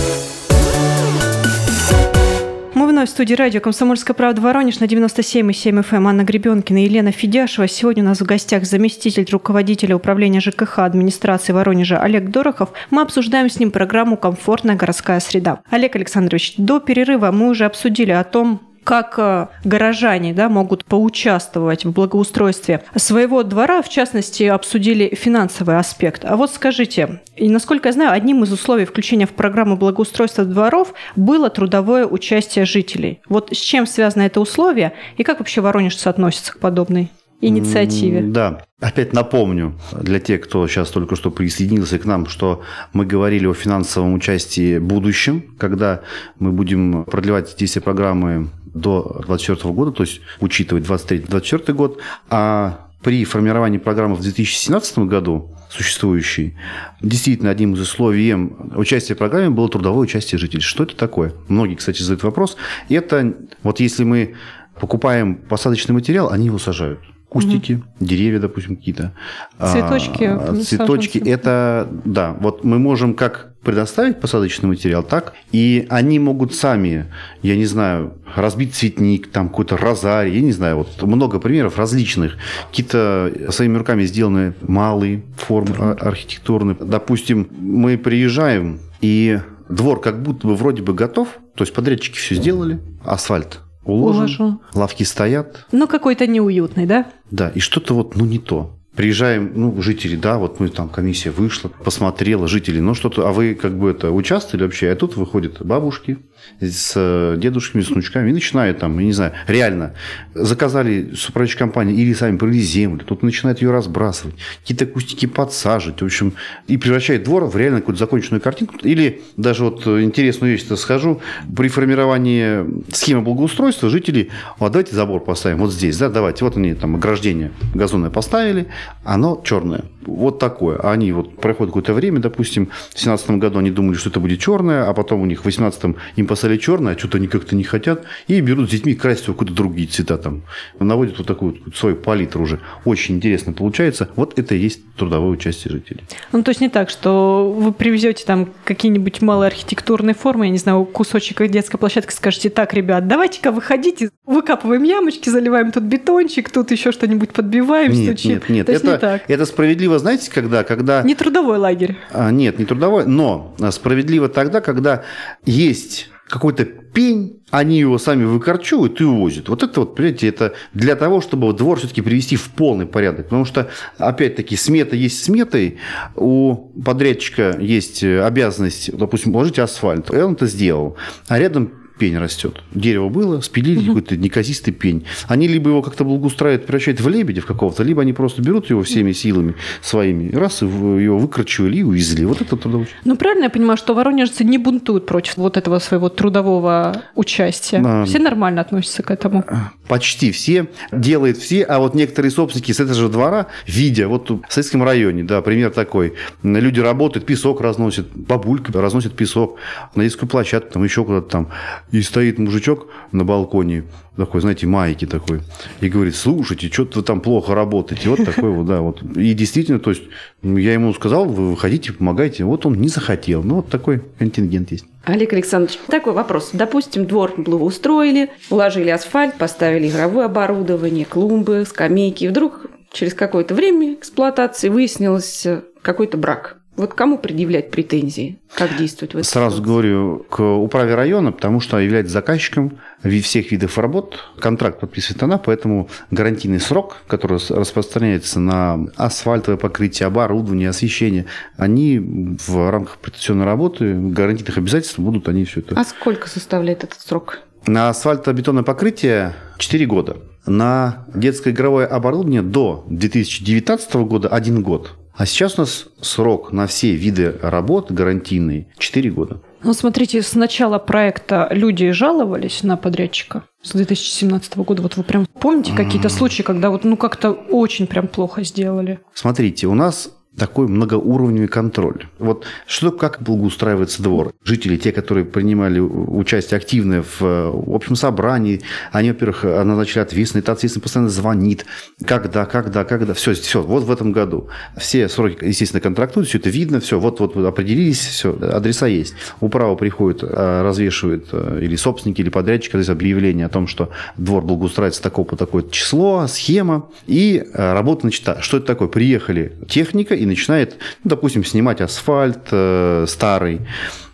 Вновь 3.02 3.10
в 3.10 3.14
студии 3.14 3.34
радио 3.34 3.60
«Комсомольская 3.60 4.14
правда» 4.14 4.40
Воронеж 4.40 4.78
на 4.78 4.84
97,7 4.84 5.80
FM. 5.80 5.96
Эм. 5.96 6.06
Анна 6.06 6.22
Гребенкина 6.22 6.78
и 6.78 6.84
Елена 6.84 7.10
Федяшева. 7.10 7.66
Сегодня 7.66 8.04
у 8.04 8.06
нас 8.06 8.20
в 8.20 8.24
гостях 8.24 8.64
заместитель 8.64 9.26
руководителя 9.28 9.96
управления 9.96 10.38
ЖКХ 10.38 10.78
администрации 10.78 11.52
Воронежа 11.52 11.98
Олег 12.00 12.30
Дорохов. 12.30 12.68
Мы 12.90 13.02
обсуждаем 13.02 13.50
с 13.50 13.58
ним 13.58 13.72
программу 13.72 14.16
«Комфортная 14.16 14.76
городская 14.76 15.18
среда». 15.18 15.62
Олег 15.68 15.96
Александрович, 15.96 16.54
до 16.58 16.78
перерыва 16.78 17.32
мы 17.32 17.48
уже 17.48 17.64
обсудили 17.64 18.12
о 18.12 18.22
том, 18.22 18.60
как 18.84 19.14
э, 19.18 19.46
горожане 19.64 20.32
да, 20.34 20.48
могут 20.48 20.84
поучаствовать 20.84 21.84
в 21.84 21.92
благоустройстве 21.92 22.82
своего 22.96 23.42
двора, 23.42 23.82
в 23.82 23.88
частности, 23.88 24.44
обсудили 24.44 25.14
финансовый 25.14 25.78
аспект. 25.78 26.24
А 26.24 26.36
вот 26.36 26.50
скажите, 26.52 27.20
и 27.36 27.48
насколько 27.48 27.88
я 27.88 27.92
знаю, 27.92 28.12
одним 28.12 28.42
из 28.44 28.52
условий 28.52 28.84
включения 28.84 29.26
в 29.26 29.32
программу 29.32 29.76
благоустройства 29.76 30.44
дворов 30.44 30.94
было 31.16 31.50
трудовое 31.50 32.06
участие 32.06 32.64
жителей. 32.64 33.20
Вот 33.28 33.50
с 33.52 33.58
чем 33.58 33.86
связано 33.86 34.22
это 34.22 34.40
условие 34.40 34.92
и 35.16 35.22
как 35.22 35.38
вообще 35.38 35.60
воронежцы 35.60 36.08
относятся 36.08 36.52
к 36.52 36.58
подобной 36.58 37.10
инициативе. 37.42 38.22
Да. 38.22 38.64
Опять 38.80 39.12
напомню 39.12 39.74
для 40.00 40.18
тех, 40.18 40.40
кто 40.40 40.66
сейчас 40.66 40.90
только 40.90 41.16
что 41.16 41.30
присоединился 41.30 41.98
к 41.98 42.04
нам, 42.04 42.26
что 42.26 42.62
мы 42.92 43.04
говорили 43.04 43.46
о 43.46 43.54
финансовом 43.54 44.14
участии 44.14 44.78
в 44.78 44.84
будущем, 44.84 45.44
когда 45.58 46.00
мы 46.38 46.52
будем 46.52 47.04
продлевать 47.04 47.54
действие 47.58 47.82
программы 47.82 48.48
до 48.72 49.22
2024 49.26 49.74
года, 49.74 49.92
то 49.92 50.02
есть 50.04 50.20
учитывать 50.40 50.84
23-24 50.84 51.72
год, 51.74 52.00
а 52.30 52.88
при 53.02 53.24
формировании 53.24 53.78
программы 53.78 54.14
в 54.14 54.22
2017 54.22 54.98
году 55.00 55.50
существующей, 55.70 56.56
действительно 57.00 57.50
одним 57.50 57.74
из 57.74 57.80
условий 57.80 58.34
участия 58.76 59.14
в 59.14 59.18
программе 59.18 59.50
было 59.50 59.68
трудовое 59.68 60.02
участие 60.02 60.38
жителей. 60.38 60.62
Что 60.62 60.84
это 60.84 60.96
такое? 60.96 61.32
Многие, 61.48 61.74
кстати, 61.74 62.02
задают 62.02 62.22
вопрос. 62.22 62.56
Это 62.88 63.34
вот 63.62 63.80
если 63.80 64.04
мы 64.04 64.34
покупаем 64.80 65.36
посадочный 65.36 65.94
материал, 65.94 66.30
они 66.30 66.46
его 66.46 66.58
сажают 66.58 67.00
кустики, 67.32 67.72
угу. 67.72 67.84
деревья, 68.00 68.40
допустим, 68.40 68.76
какие-то. 68.76 69.14
Цветочки. 69.58 70.24
А, 70.24 70.54
цветочки. 70.62 71.16
Это, 71.16 71.88
да, 72.04 72.36
вот 72.38 72.62
мы 72.62 72.78
можем 72.78 73.14
как 73.14 73.54
предоставить 73.62 74.20
посадочный 74.20 74.68
материал, 74.68 75.02
так 75.02 75.32
и 75.50 75.86
они 75.88 76.18
могут 76.18 76.54
сами, 76.54 77.06
я 77.40 77.56
не 77.56 77.64
знаю, 77.64 78.18
разбить 78.36 78.74
цветник, 78.74 79.30
там 79.30 79.48
какой-то 79.48 79.78
розарий, 79.78 80.34
я 80.34 80.42
не 80.42 80.52
знаю, 80.52 80.76
вот 80.76 81.02
много 81.02 81.38
примеров 81.38 81.78
различных. 81.78 82.36
Какие-то 82.68 83.32
своими 83.48 83.78
руками 83.78 84.04
сделанные 84.04 84.52
малые 84.60 85.22
формы 85.38 85.92
архитектурные. 85.92 86.76
Допустим, 86.78 87.48
мы 87.58 87.96
приезжаем, 87.96 88.80
и 89.00 89.40
двор 89.70 90.02
как 90.02 90.22
будто 90.22 90.48
бы 90.48 90.54
вроде 90.54 90.82
бы 90.82 90.92
готов, 90.92 91.28
то 91.54 91.62
есть 91.62 91.72
подрядчики 91.72 92.18
все 92.18 92.34
сделали, 92.34 92.78
асфальт 93.06 93.61
уложен, 93.84 94.20
Уложу. 94.22 94.60
лавки 94.74 95.02
стоят. 95.04 95.66
Ну, 95.72 95.86
какой-то 95.86 96.26
неуютный, 96.26 96.86
да? 96.86 97.06
Да, 97.30 97.48
и 97.50 97.60
что-то 97.60 97.94
вот, 97.94 98.16
ну, 98.16 98.24
не 98.24 98.38
то. 98.38 98.76
Приезжаем, 98.94 99.52
ну, 99.54 99.80
жители, 99.80 100.16
да, 100.16 100.36
вот 100.36 100.60
мы 100.60 100.68
там, 100.68 100.90
комиссия 100.90 101.30
вышла, 101.30 101.70
посмотрела, 101.82 102.46
жители, 102.46 102.78
ну, 102.78 102.94
что-то, 102.94 103.26
а 103.26 103.32
вы 103.32 103.54
как 103.54 103.78
бы 103.78 103.90
это 103.90 104.10
участвовали 104.10 104.64
вообще? 104.64 104.90
А 104.90 104.96
тут 104.96 105.16
выходят 105.16 105.64
бабушки 105.64 106.18
с 106.60 106.92
э, 106.96 107.36
дедушками, 107.38 107.82
с 107.82 107.90
внучками 107.90 108.30
и 108.30 108.32
начинают 108.32 108.78
там, 108.78 108.98
я 108.98 109.06
не 109.06 109.12
знаю, 109.12 109.32
реально, 109.46 109.94
заказали 110.34 111.14
с 111.14 111.28
управляющей 111.28 111.58
компании 111.58 111.96
или 111.96 112.12
сами 112.12 112.36
провели 112.36 112.60
землю, 112.60 113.04
тут 113.04 113.22
начинают 113.22 113.62
ее 113.62 113.70
разбрасывать, 113.70 114.34
какие-то 114.60 114.86
кустики 114.86 115.26
подсаживать, 115.26 116.00
в 116.02 116.04
общем, 116.04 116.34
и 116.66 116.76
превращает 116.76 117.24
двор 117.24 117.44
в 117.44 117.56
реально 117.56 117.80
какую-то 117.80 118.00
законченную 118.00 118.40
картинку. 118.40 118.76
Или 118.82 119.22
даже 119.36 119.64
вот 119.64 119.86
интересную 119.86 120.52
вещь 120.52 120.66
скажу, 120.76 121.20
при 121.56 121.68
формировании 121.68 122.64
схемы 122.92 123.22
благоустройства 123.22 123.88
жители, 123.88 124.30
вот 124.58 124.72
давайте 124.72 124.94
забор 124.94 125.22
поставим 125.24 125.58
вот 125.58 125.72
здесь, 125.72 125.96
да, 125.98 126.08
давайте, 126.08 126.44
вот 126.44 126.56
они 126.56 126.74
там 126.74 126.96
ограждение 126.96 127.52
газонное 127.74 128.10
поставили, 128.10 128.66
оно 129.04 129.40
черное. 129.44 129.84
Вот 130.04 130.38
такое. 130.38 130.78
Они 130.78 131.12
вот 131.12 131.36
проходят 131.36 131.70
какое-то 131.70 131.94
время, 131.94 132.18
допустим, 132.18 132.66
в 132.66 132.94
2017 132.94 133.30
году 133.32 133.58
они 133.58 133.70
думали, 133.70 133.96
что 133.96 134.08
это 134.10 134.20
будет 134.20 134.40
черное, 134.40 134.88
а 134.88 134.92
потом 134.94 135.20
у 135.20 135.26
них 135.26 135.40
в 135.40 135.42
2018 135.42 135.96
им 136.16 136.26
поставили 136.32 136.56
черное, 136.56 136.94
а 136.94 136.98
что-то 136.98 137.18
они 137.18 137.28
как-то 137.28 137.54
не 137.54 137.62
хотят, 137.62 138.04
и 138.26 138.40
берут 138.40 138.68
с 138.68 138.72
детьми 138.72 138.94
красить 138.94 139.26
какие-то 139.26 139.52
другие 139.52 139.86
цвета 139.86 140.16
там. 140.16 140.44
Наводят 140.80 141.18
вот 141.18 141.26
такую 141.26 141.58
вот 141.62 141.76
свою 141.76 141.94
палитру 141.94 142.44
уже. 142.44 142.58
Очень 142.86 143.16
интересно 143.16 143.52
получается. 143.52 144.08
Вот 144.16 144.38
это 144.38 144.54
и 144.54 144.58
есть 144.58 144.80
трудовое 144.96 145.32
участие 145.32 145.72
жителей. 145.72 146.04
Ну, 146.32 146.42
то 146.42 146.50
есть 146.50 146.62
не 146.62 146.70
так, 146.70 146.88
что 146.88 147.52
вы 147.54 147.70
привезете 147.74 148.24
там 148.24 148.48
какие-нибудь 148.64 149.20
малые 149.20 149.48
архитектурные 149.48 150.14
формы, 150.14 150.46
я 150.46 150.50
не 150.50 150.56
знаю, 150.56 150.86
кусочек 150.86 151.46
детской 151.50 151.76
площадки, 151.76 152.14
скажете, 152.14 152.48
так, 152.48 152.72
ребят, 152.72 153.06
давайте-ка 153.06 153.52
выходите, 153.52 154.08
выкапываем 154.24 154.84
ямочки, 154.84 155.28
заливаем 155.28 155.70
тут 155.70 155.82
бетончик, 155.82 156.50
тут 156.50 156.70
еще 156.70 156.92
что-нибудь 156.92 157.30
подбиваем, 157.30 157.92
нет, 157.92 158.18
стучим. 158.18 158.30
Нет, 158.30 158.48
нет, 158.48 158.66
То 158.66 158.72
это, 158.72 158.86
не 158.86 158.98
так. 158.98 159.22
это 159.28 159.44
справедливо, 159.44 159.98
знаете, 159.98 160.30
когда? 160.30 160.64
когда... 160.64 161.02
Не 161.02 161.14
трудовой 161.14 161.58
лагерь. 161.58 161.98
А, 162.10 162.30
нет, 162.30 162.58
не 162.58 162.64
трудовой, 162.64 163.04
но 163.04 163.54
справедливо 163.70 164.30
тогда, 164.30 164.62
когда 164.62 165.04
есть 165.44 166.08
какой-то 166.32 166.64
пень, 166.64 167.42
они 167.50 167.78
его 167.78 167.98
сами 167.98 168.24
выкорчуют 168.24 168.98
и 169.02 169.04
увозят. 169.04 169.50
Вот 169.50 169.62
это 169.62 169.80
вот, 169.80 169.94
понимаете, 169.94 170.28
это 170.28 170.54
для 170.72 170.96
того, 170.96 171.20
чтобы 171.20 171.52
двор 171.52 171.78
все-таки 171.78 172.00
привести 172.00 172.36
в 172.36 172.48
полный 172.52 172.86
порядок. 172.86 173.26
Потому 173.26 173.44
что, 173.44 173.68
опять-таки, 173.98 174.56
смета 174.56 174.96
есть 174.96 175.22
сметой. 175.22 175.76
У 176.16 176.54
подрядчика 176.82 177.58
есть 177.60 178.02
обязанность, 178.02 178.96
допустим, 178.96 179.34
положить 179.34 179.58
асфальт. 179.58 180.10
И 180.10 180.16
он 180.16 180.32
это 180.32 180.46
сделал. 180.46 180.96
А 181.28 181.38
рядом 181.38 181.81
пень 182.02 182.18
растет. 182.18 182.64
Дерево 182.74 183.08
было, 183.08 183.40
спилили 183.42 183.78
угу. 183.78 183.86
какой-то 183.86 184.16
неказистый 184.16 184.74
пень. 184.74 185.04
Они 185.28 185.46
либо 185.46 185.70
его 185.70 185.82
как-то 185.82 186.02
благоустраивают, 186.02 186.66
превращают 186.66 187.00
в 187.00 187.08
лебедя 187.08 187.42
в 187.42 187.46
какого-то, 187.46 187.84
либо 187.84 188.02
они 188.02 188.12
просто 188.12 188.42
берут 188.42 188.68
его 188.70 188.82
всеми 188.82 189.12
силами 189.12 189.54
своими, 189.82 190.34
раз, 190.34 190.62
его 190.62 191.16
выкручивали 191.16 191.76
и 191.76 191.82
увезли. 191.84 192.24
Вот 192.24 192.40
это 192.40 192.56
трудоучение. 192.56 192.98
Ну, 193.04 193.14
правильно 193.14 193.44
я 193.44 193.50
понимаю, 193.50 193.76
что 193.76 193.94
воронежцы 193.94 194.42
не 194.42 194.58
бунтуют 194.58 195.06
против 195.06 195.36
вот 195.36 195.56
этого 195.56 195.78
своего 195.78 196.08
трудового 196.08 197.04
участия? 197.14 197.80
А, 197.86 198.04
все 198.04 198.18
нормально 198.18 198.62
относятся 198.62 199.04
к 199.04 199.12
этому? 199.12 199.44
Почти 199.92 200.32
все. 200.32 200.68
Делают 200.90 201.36
все, 201.36 201.64
а 201.64 201.78
вот 201.78 201.94
некоторые 201.94 202.30
собственники 202.30 202.72
с 202.72 202.80
этого 202.80 202.98
же 202.98 203.10
двора, 203.10 203.48
видя, 203.66 204.08
вот 204.08 204.30
в 204.30 204.40
Советском 204.48 204.82
районе, 204.82 205.22
да, 205.22 205.42
пример 205.42 205.70
такой, 205.70 206.14
люди 206.42 206.80
работают, 206.80 207.26
песок 207.26 207.60
разносят, 207.60 208.08
бабулька 208.14 208.72
разносит 208.72 209.14
песок 209.14 209.58
на 209.94 210.04
детскую 210.04 210.30
площадку, 210.30 210.72
там 210.72 210.84
еще 210.84 211.04
куда-то 211.04 211.28
там. 211.28 211.48
И 211.90 212.00
стоит 212.00 212.38
мужичок 212.38 212.88
на 213.12 213.26
балконе, 213.26 213.84
такой, 214.16 214.40
знаете, 214.40 214.66
майки 214.66 215.06
такой, 215.06 215.40
и 215.80 215.88
говорит, 215.88 216.14
слушайте, 216.14 216.68
что-то 216.68 216.98
вы 216.98 217.04
там 217.04 217.20
плохо 217.20 217.54
работаете. 217.54 218.08
Вот 218.08 218.24
такой 218.24 218.50
вот, 218.50 218.66
да, 218.66 218.80
вот. 218.80 219.02
И 219.16 219.32
действительно, 219.34 219.78
то 219.78 219.90
есть, 219.90 220.02
я 220.42 220.72
ему 220.72 220.92
сказал, 220.92 221.24
вы 221.24 221.50
выходите, 221.50 221.92
помогайте. 221.92 222.44
Вот 222.44 222.66
он 222.66 222.74
не 222.74 222.88
захотел. 222.88 223.42
Ну, 223.42 223.56
вот 223.56 223.68
такой 223.68 224.02
контингент 224.18 224.70
есть. 224.70 224.84
Олег 225.04 225.32
Александрович, 225.32 225.78
такой 225.88 226.12
вопрос. 226.12 226.50
Допустим, 226.52 227.06
двор 227.06 227.34
благоустроили, 227.36 228.30
уложили 228.50 228.90
асфальт, 228.90 229.34
поставили 229.36 229.88
игровое 229.88 230.26
оборудование, 230.26 231.04
клумбы, 231.04 231.64
скамейки. 231.68 232.26
Вдруг 232.26 232.66
через 232.92 233.14
какое-то 233.14 233.54
время 233.54 233.94
эксплуатации 233.94 234.68
выяснилось 234.68 235.46
какой-то 235.82 236.18
брак. 236.18 236.58
Вот 236.82 236.94
кому 236.94 237.16
предъявлять 237.16 237.70
претензии? 237.70 238.40
Как 238.56 238.76
действовать 238.76 239.14
в 239.14 239.18
этом 239.18 239.24
Сразу 239.30 239.58
ситуации? 239.58 239.68
говорю 239.68 240.26
к 240.28 240.42
управе 240.42 240.96
района, 240.96 241.30
потому 241.30 241.60
что 241.60 241.78
является 241.78 242.12
заказчиком 242.12 242.80
всех 243.04 243.52
видов 243.52 243.78
работ. 243.78 244.18
Контракт 244.40 244.80
подписывает 244.80 245.22
она, 245.22 245.38
поэтому 245.38 245.88
гарантийный 246.10 246.58
срок, 246.58 246.96
который 247.06 247.38
распространяется 247.50 248.40
на 248.40 248.88
асфальтовое 248.96 249.58
покрытие, 249.58 250.08
оборудование, 250.08 250.70
освещение, 250.70 251.26
они 251.56 252.00
в 252.00 252.68
рамках 252.68 252.96
предотвращенной 252.96 253.44
работы, 253.44 253.94
гарантийных 253.94 254.58
обязательств 254.58 254.98
будут 254.98 255.28
они 255.28 255.44
все 255.44 255.60
это. 255.60 255.78
А 255.78 255.84
сколько 255.84 256.28
составляет 256.28 256.82
этот 256.82 257.00
срок? 257.00 257.42
На 257.64 257.90
асфальтобетонное 257.90 258.64
покрытие 258.64 259.34
4 259.58 259.86
года. 259.86 260.16
На 260.46 261.06
детское 261.14 261.52
игровое 261.52 261.86
оборудование 261.86 262.42
до 262.42 262.84
2019 262.88 263.94
года 263.94 264.26
1 264.26 264.64
год. 264.64 264.96
А 265.14 265.26
сейчас 265.26 265.58
у 265.58 265.62
нас 265.62 265.86
срок 266.00 266.52
на 266.52 266.66
все 266.66 266.94
виды 266.94 267.38
работ 267.42 267.92
гарантийный 267.92 268.68
4 268.78 269.10
года. 269.10 269.40
Ну, 269.62 269.74
смотрите, 269.74 270.22
с 270.22 270.34
начала 270.34 270.78
проекта 270.78 271.48
люди 271.50 271.90
жаловались 271.90 272.62
на 272.62 272.76
подрядчика 272.76 273.44
с 273.62 273.72
2017 273.72 274.56
года. 274.56 274.82
Вот 274.82 274.96
вы 274.96 275.04
прям 275.04 275.26
помните 275.38 275.72
какие-то 275.72 276.08
случаи, 276.08 276.42
когда 276.42 276.70
вот 276.70 276.84
ну 276.84 276.96
как-то 276.96 277.30
очень 277.30 277.86
прям 277.86 278.08
плохо 278.08 278.42
сделали? 278.42 279.00
Смотрите, 279.14 279.66
у 279.68 279.74
нас 279.74 280.10
такой 280.36 280.66
многоуровневый 280.66 281.48
контроль. 281.48 282.06
Вот 282.18 282.44
что, 282.66 282.90
как 282.90 283.20
благоустраивается 283.22 284.02
двор? 284.02 284.32
Жители, 284.44 284.76
те, 284.76 284.92
которые 284.92 285.24
принимали 285.24 285.78
участие 285.78 286.56
активно 286.56 287.02
в, 287.02 287.20
в 287.20 287.74
общем 287.74 287.96
собрании, 287.96 288.62
они, 288.92 289.10
во-первых, 289.10 289.44
назначили 289.44 290.00
ответственность, 290.00 290.44
этот 290.44 290.58
ответственный 290.58 290.82
постоянно 290.82 291.10
звонит. 291.10 291.66
Когда, 292.04 292.46
когда, 292.46 292.84
когда. 292.84 293.14
Все, 293.14 293.34
все, 293.34 293.62
вот 293.62 293.84
в 293.84 293.90
этом 293.90 294.12
году. 294.12 294.48
Все 294.76 295.08
сроки, 295.08 295.44
естественно, 295.44 295.80
контрактуют, 295.80 296.28
все 296.28 296.38
это 296.38 296.50
видно, 296.50 296.80
все, 296.80 296.98
вот-вот 296.98 297.36
определились, 297.36 298.00
все, 298.00 298.32
адреса 298.32 298.86
есть. 298.86 299.14
Управа 299.40 299.76
приходит, 299.76 300.20
а, 300.22 300.62
развешивает 300.62 301.26
э, 301.32 301.60
или 301.62 301.76
собственники, 301.76 302.20
или 302.20 302.30
подрядчик, 302.30 302.74
здесь 302.74 302.88
объявление 302.88 303.46
о 303.46 303.48
том, 303.48 303.66
что 303.66 303.90
двор 304.16 304.42
благоустраивается 304.42 305.02
такое 305.02 305.24
по 305.24 305.36
такое 305.36 305.64
число, 305.70 306.26
схема, 306.26 306.88
и 307.06 307.44
э, 307.52 307.72
работа 307.72 308.06
начата. 308.06 308.40
Что 308.40 308.56
это 308.56 308.66
такое? 308.66 308.88
Приехали 308.88 309.52
техника, 309.68 310.14
и 310.22 310.26
начинает, 310.26 310.76
ну, 311.04 311.10
допустим, 311.10 311.44
снимать 311.44 311.80
асфальт 311.80 312.48
э, 312.50 313.06
старый. 313.08 313.60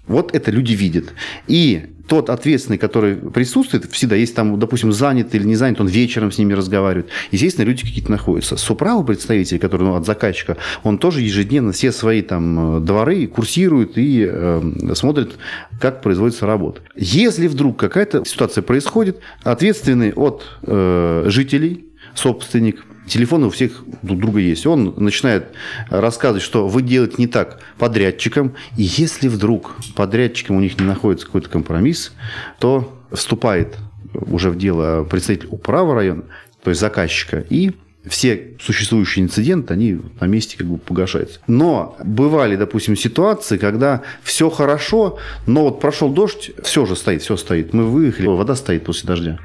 Вот 0.06 0.34
это 0.34 0.50
люди 0.50 0.72
видят. 0.72 1.12
И 1.46 1.86
тот 2.08 2.30
ответственный, 2.30 2.78
который 2.78 3.16
присутствует, 3.16 3.84
всегда 3.92 4.16
есть 4.16 4.34
там, 4.34 4.58
допустим, 4.58 4.92
занят 4.92 5.34
или 5.34 5.44
не 5.44 5.56
занят, 5.56 5.80
он 5.80 5.88
вечером 5.88 6.32
с 6.32 6.38
ними 6.38 6.54
разговаривает. 6.54 7.10
Естественно, 7.30 7.66
люди 7.66 7.82
какие-то 7.82 8.10
находятся. 8.10 8.56
Суправа 8.56 9.02
представитель, 9.02 9.58
который 9.58 9.82
ну, 9.82 9.94
от 9.94 10.06
заказчика, 10.06 10.56
он 10.82 10.96
тоже 10.96 11.20
ежедневно 11.20 11.72
все 11.72 11.92
свои 11.92 12.22
там 12.22 12.82
дворы 12.84 13.26
курсирует 13.26 13.98
и 13.98 14.26
э, 14.26 14.94
смотрит, 14.94 15.32
как 15.78 16.00
производится 16.00 16.46
работа. 16.46 16.80
Если 16.96 17.46
вдруг 17.46 17.78
какая-то 17.78 18.24
ситуация 18.24 18.62
происходит, 18.62 19.18
ответственный 19.42 20.12
от 20.14 20.44
э, 20.62 21.24
жителей, 21.26 21.87
собственник, 22.18 22.84
Телефоны 23.08 23.46
у 23.46 23.50
всех 23.50 23.84
друг 24.02 24.20
друга 24.20 24.38
есть. 24.38 24.66
Он 24.66 24.92
начинает 24.98 25.46
рассказывать, 25.88 26.42
что 26.42 26.68
вы 26.68 26.82
делаете 26.82 27.14
не 27.16 27.26
так 27.26 27.60
подрядчикам. 27.78 28.54
И 28.76 28.82
если 28.82 29.28
вдруг 29.28 29.76
подрядчикам 29.96 30.56
у 30.56 30.60
них 30.60 30.78
не 30.78 30.84
находится 30.84 31.24
какой-то 31.24 31.48
компромисс, 31.48 32.12
то 32.58 33.00
вступает 33.10 33.78
уже 34.12 34.50
в 34.50 34.58
дело 34.58 35.04
представитель 35.04 35.48
управы 35.50 35.94
района, 35.94 36.24
то 36.62 36.68
есть 36.70 36.80
заказчика, 36.82 37.44
и 37.48 37.72
все 38.06 38.56
существующие 38.60 39.24
инциденты, 39.24 39.72
они 39.72 40.00
на 40.20 40.26
месте 40.26 40.56
как 40.58 40.66
бы 40.66 40.76
погашаются. 40.78 41.40
Но 41.46 41.96
бывали, 42.04 42.56
допустим, 42.56 42.96
ситуации, 42.96 43.56
когда 43.56 44.02
все 44.22 44.50
хорошо, 44.50 45.18
но 45.46 45.64
вот 45.64 45.80
прошел 45.80 46.10
дождь, 46.10 46.50
все 46.62 46.84
же 46.86 46.94
стоит, 46.94 47.22
все 47.22 47.36
стоит. 47.36 47.72
Мы 47.72 47.84
выехали, 47.84 48.26
вода 48.26 48.54
стоит 48.54 48.84
после 48.84 49.06
дождя. 49.06 49.38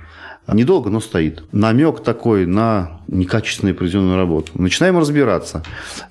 Недолго, 0.52 0.90
но 0.90 1.00
стоит. 1.00 1.44
Намек 1.52 2.04
такой 2.04 2.46
на 2.46 3.02
некачественную 3.08 3.76
произведенную 3.76 4.18
работу. 4.18 4.52
Начинаем 4.56 4.98
разбираться. 4.98 5.63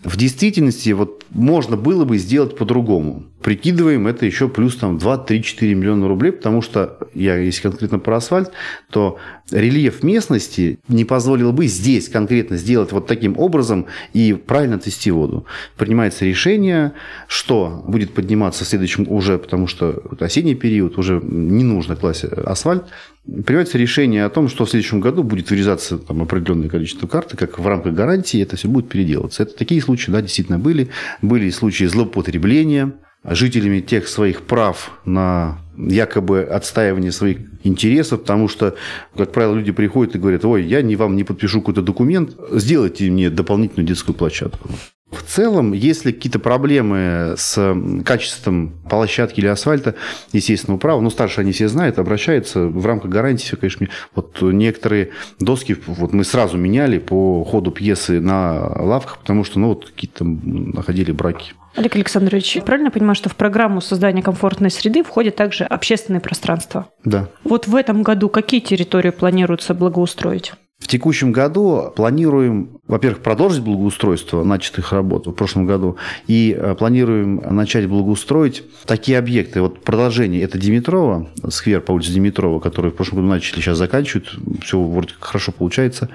В 0.04 0.16
действительности 0.16 0.90
вот 0.90 1.24
можно 1.30 1.76
было 1.76 2.04
бы 2.04 2.18
сделать 2.18 2.56
по-другому. 2.56 3.24
Прикидываем 3.42 4.06
это 4.06 4.24
еще 4.24 4.48
плюс 4.48 4.76
там 4.76 4.98
2-3-4 4.98 5.74
миллиона 5.74 6.06
рублей, 6.06 6.30
потому 6.30 6.62
что, 6.62 6.98
я 7.12 7.36
если 7.36 7.62
конкретно 7.62 7.98
про 7.98 8.16
асфальт, 8.16 8.52
то 8.90 9.18
рельеф 9.50 10.04
местности 10.04 10.78
не 10.86 11.04
позволил 11.04 11.52
бы 11.52 11.66
здесь 11.66 12.08
конкретно 12.08 12.56
сделать 12.56 12.92
вот 12.92 13.06
таким 13.06 13.36
образом 13.38 13.86
и 14.12 14.32
правильно 14.32 14.76
отвести 14.76 15.10
воду. 15.10 15.44
Принимается 15.76 16.24
решение, 16.24 16.92
что 17.26 17.82
будет 17.86 18.14
подниматься 18.14 18.64
в 18.64 18.68
следующем 18.68 19.06
уже, 19.08 19.38
потому 19.38 19.66
что 19.66 20.02
осенний 20.20 20.54
период 20.54 20.96
уже 20.98 21.20
не 21.22 21.64
нужно 21.64 21.96
класть 21.96 22.24
асфальт, 22.24 22.84
Принимается 23.24 23.78
решение 23.78 24.24
о 24.24 24.30
том, 24.30 24.48
что 24.48 24.64
в 24.64 24.70
следующем 24.70 24.98
году 25.00 25.22
будет 25.22 25.48
вырезаться 25.48 25.96
там, 25.96 26.22
определенное 26.22 26.68
количество 26.68 26.81
значит, 26.90 27.10
карты, 27.10 27.36
как 27.36 27.58
в 27.58 27.66
рамках 27.66 27.94
гарантии 27.94 28.40
это 28.42 28.56
все 28.56 28.68
будет 28.68 28.88
переделываться. 28.88 29.42
Это 29.42 29.56
такие 29.56 29.80
случаи, 29.80 30.10
да, 30.10 30.20
действительно 30.22 30.58
были. 30.58 30.88
Были 31.20 31.50
случаи 31.50 31.84
злоупотребления 31.84 32.92
жителями 33.24 33.80
тех 33.80 34.08
своих 34.08 34.42
прав 34.42 34.98
на 35.04 35.58
якобы 35.76 36.42
отстаивание 36.42 37.12
своих 37.12 37.38
интересов, 37.62 38.22
потому 38.22 38.48
что, 38.48 38.74
как 39.16 39.32
правило, 39.32 39.54
люди 39.54 39.72
приходят 39.72 40.14
и 40.14 40.18
говорят, 40.18 40.44
ой, 40.44 40.64
я 40.64 40.82
не 40.82 40.96
вам 40.96 41.16
не 41.16 41.24
подпишу 41.24 41.60
какой-то 41.60 41.82
документ, 41.82 42.36
сделайте 42.50 43.10
мне 43.10 43.30
дополнительную 43.30 43.86
детскую 43.86 44.14
площадку. 44.14 44.68
В 45.12 45.22
целом, 45.22 45.72
если 45.72 46.10
какие-то 46.10 46.38
проблемы 46.38 47.34
с 47.36 47.76
качеством 48.04 48.72
площадки 48.88 49.40
или 49.40 49.46
асфальта, 49.46 49.94
естественного 50.32 50.78
права, 50.78 51.00
ну, 51.00 51.10
старше 51.10 51.42
они 51.42 51.52
все 51.52 51.68
знают, 51.68 51.98
обращаются 51.98 52.60
в 52.60 52.86
рамках 52.86 53.10
гарантии, 53.10 53.44
все, 53.44 53.56
конечно, 53.56 53.88
вот 54.14 54.38
некоторые 54.40 55.10
доски 55.38 55.76
вот 55.86 56.12
мы 56.12 56.24
сразу 56.24 56.56
меняли 56.56 56.98
по 56.98 57.44
ходу 57.44 57.70
пьесы 57.70 58.20
на 58.20 58.68
лавках, 58.82 59.18
потому 59.18 59.44
что, 59.44 59.58
ну, 59.60 59.68
вот 59.68 59.90
какие-то 59.90 60.24
находили 60.24 61.12
браки. 61.12 61.52
Олег 61.74 61.96
Александрович, 61.96 62.58
правильно 62.66 62.90
понимаю, 62.90 63.14
что 63.14 63.28
в 63.28 63.36
программу 63.36 63.80
создания 63.80 64.22
комфортной 64.22 64.70
среды 64.70 65.02
входит 65.02 65.36
также 65.36 65.64
общественное 65.64 66.20
пространство? 66.20 66.88
Да. 67.04 67.28
Вот 67.44 67.66
в 67.66 67.76
этом 67.76 68.02
году 68.02 68.28
какие 68.28 68.60
территории 68.60 69.10
планируется 69.10 69.72
благоустроить? 69.72 70.52
В 70.82 70.88
текущем 70.88 71.30
году 71.30 71.92
планируем, 71.94 72.80
во-первых, 72.88 73.22
продолжить 73.22 73.62
благоустройство 73.62 74.42
начатых 74.42 74.92
работ 74.92 75.28
в 75.28 75.32
прошлом 75.32 75.64
году, 75.64 75.96
и 76.26 76.56
э, 76.58 76.74
планируем 76.74 77.36
начать 77.36 77.86
благоустроить 77.86 78.64
такие 78.84 79.16
объекты. 79.16 79.60
Вот 79.62 79.84
продолжение– 79.84 80.42
это 80.42 80.58
Димитрова, 80.58 81.28
сквер 81.50 81.82
по 81.82 81.92
улице 81.92 82.10
Димитрова, 82.10 82.58
который 82.58 82.90
в 82.90 82.96
прошлом 82.96 83.18
году 83.18 83.28
начали, 83.28 83.60
сейчас 83.60 83.78
заканчивают, 83.78 84.36
все 84.60 84.82
вроде 84.82 85.10
хорошо 85.20 85.52
получается. 85.52 86.08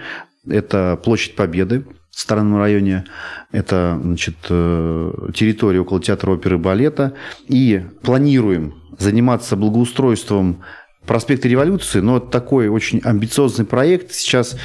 Это 0.46 1.00
площадь 1.02 1.36
Победы, 1.36 1.86
в 2.12 2.20
Старом 2.20 2.58
районе. 2.58 3.06
Это 3.54 3.98
значит, 4.04 4.36
э, 4.50 5.30
территория 5.34 5.80
около 5.80 6.02
театра 6.02 6.32
оперы 6.32 6.58
и 6.58 6.60
балета. 6.60 7.14
И 7.48 7.86
планируем 8.02 8.74
заниматься 9.00 9.56
благоустройством 9.56 10.62
проспекта 11.08 11.48
Революции, 11.48 12.02
но 12.02 12.20
такой 12.20 12.68
очень 12.68 13.00
амбициозный 13.04 13.66
проект. 13.66 14.12
Сейчас 14.12 14.58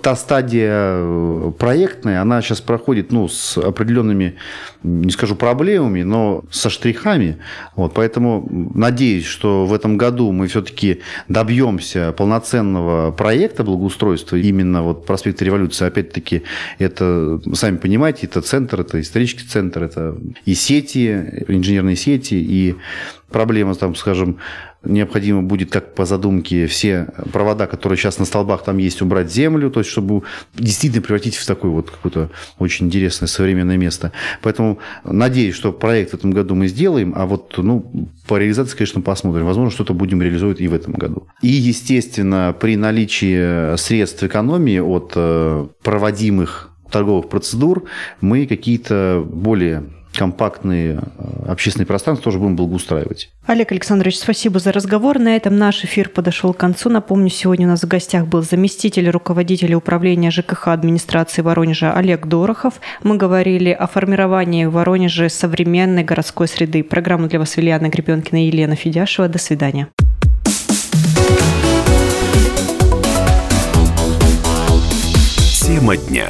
та 0.00 0.14
стадия 0.14 0.70
э, 0.72 1.52
проектная, 1.58 2.22
она 2.22 2.40
сейчас 2.40 2.60
проходит 2.60 3.10
ну, 3.10 3.26
с 3.28 3.58
определенными, 3.58 4.36
не 4.84 5.10
скажу 5.10 5.34
проблемами, 5.34 6.02
но 6.02 6.44
со 6.50 6.70
штрихами. 6.70 7.38
Вот, 7.74 7.94
поэтому 7.94 8.48
надеюсь, 8.74 9.24
что 9.24 9.66
в 9.66 9.74
этом 9.74 9.98
году 9.98 10.30
мы 10.30 10.46
все-таки 10.46 11.00
добьемся 11.28 12.12
полноценного 12.12 13.10
проекта 13.10 13.64
благоустройства 13.64 14.36
именно 14.36 14.82
вот 14.82 15.04
проспекта 15.04 15.44
Революции. 15.44 15.86
Опять-таки, 15.86 16.42
это, 16.78 17.40
сами 17.54 17.76
понимаете, 17.76 18.26
это 18.26 18.40
центр, 18.40 18.80
это 18.82 19.00
исторический 19.00 19.48
центр, 19.48 19.82
это 19.82 20.16
и 20.44 20.54
сети, 20.54 21.44
инженерные 21.48 21.96
сети, 21.96 22.34
и 22.34 22.76
проблема, 23.30 23.74
там, 23.74 23.94
скажем, 23.94 24.38
необходимо 24.84 25.42
будет, 25.42 25.70
как 25.70 25.94
по 25.94 26.04
задумке, 26.04 26.66
все 26.66 27.08
провода, 27.32 27.66
которые 27.66 27.98
сейчас 27.98 28.18
на 28.18 28.24
столбах 28.24 28.64
там 28.64 28.78
есть, 28.78 29.02
убрать 29.02 29.30
землю, 29.30 29.70
то 29.70 29.80
есть 29.80 29.90
чтобы 29.90 30.22
действительно 30.54 31.02
превратить 31.02 31.36
в 31.36 31.46
такое 31.46 31.70
вот 31.70 31.90
какое-то 31.90 32.30
очень 32.58 32.86
интересное 32.86 33.26
современное 33.26 33.76
место. 33.76 34.12
Поэтому 34.42 34.78
надеюсь, 35.04 35.54
что 35.54 35.72
проект 35.72 36.12
в 36.12 36.14
этом 36.14 36.30
году 36.30 36.54
мы 36.54 36.68
сделаем, 36.68 37.12
а 37.16 37.26
вот 37.26 37.54
ну, 37.58 38.08
по 38.26 38.38
реализации, 38.38 38.76
конечно, 38.76 39.00
посмотрим. 39.00 39.46
Возможно, 39.46 39.70
что-то 39.70 39.94
будем 39.94 40.22
реализовывать 40.22 40.60
и 40.60 40.68
в 40.68 40.74
этом 40.74 40.94
году. 40.94 41.26
И, 41.42 41.48
естественно, 41.48 42.54
при 42.58 42.76
наличии 42.76 43.76
средств 43.76 44.22
экономии 44.22 44.78
от 44.78 45.12
э, 45.16 45.66
проводимых 45.82 46.70
торговых 46.90 47.28
процедур 47.28 47.84
мы 48.20 48.46
какие-то 48.46 49.24
более 49.26 49.84
компактные 50.12 51.00
э, 51.18 51.50
общественные 51.50 51.86
пространства 51.86 52.24
тоже 52.24 52.38
будем 52.38 52.56
благоустраивать. 52.56 53.30
Олег 53.46 53.72
Александрович, 53.72 54.18
спасибо 54.18 54.58
за 54.58 54.72
разговор. 54.72 55.18
На 55.18 55.36
этом 55.36 55.56
наш 55.56 55.84
эфир 55.84 56.08
подошел 56.08 56.52
к 56.52 56.56
концу. 56.56 56.90
Напомню, 56.90 57.30
сегодня 57.30 57.66
у 57.66 57.70
нас 57.70 57.82
в 57.82 57.88
гостях 57.88 58.26
был 58.26 58.42
заместитель 58.42 59.08
руководителя 59.10 59.76
управления 59.76 60.30
ЖКХ 60.30 60.68
администрации 60.68 61.42
Воронежа 61.42 61.92
Олег 61.92 62.26
Дорохов. 62.26 62.74
Мы 63.02 63.16
говорили 63.16 63.70
о 63.70 63.86
формировании 63.86 64.64
в 64.64 64.72
Воронеже 64.72 65.28
современной 65.28 66.04
городской 66.04 66.48
среды. 66.48 66.82
Программу 66.82 67.28
для 67.28 67.38
вас 67.38 67.56
вели 67.56 67.70
Анна 67.70 67.88
Гребенкина 67.88 68.44
и 68.44 68.48
Елена 68.48 68.76
Федяшева. 68.76 69.28
До 69.28 69.38
свидания. 69.38 69.88
Тема 75.68 75.96
дня. 75.96 76.28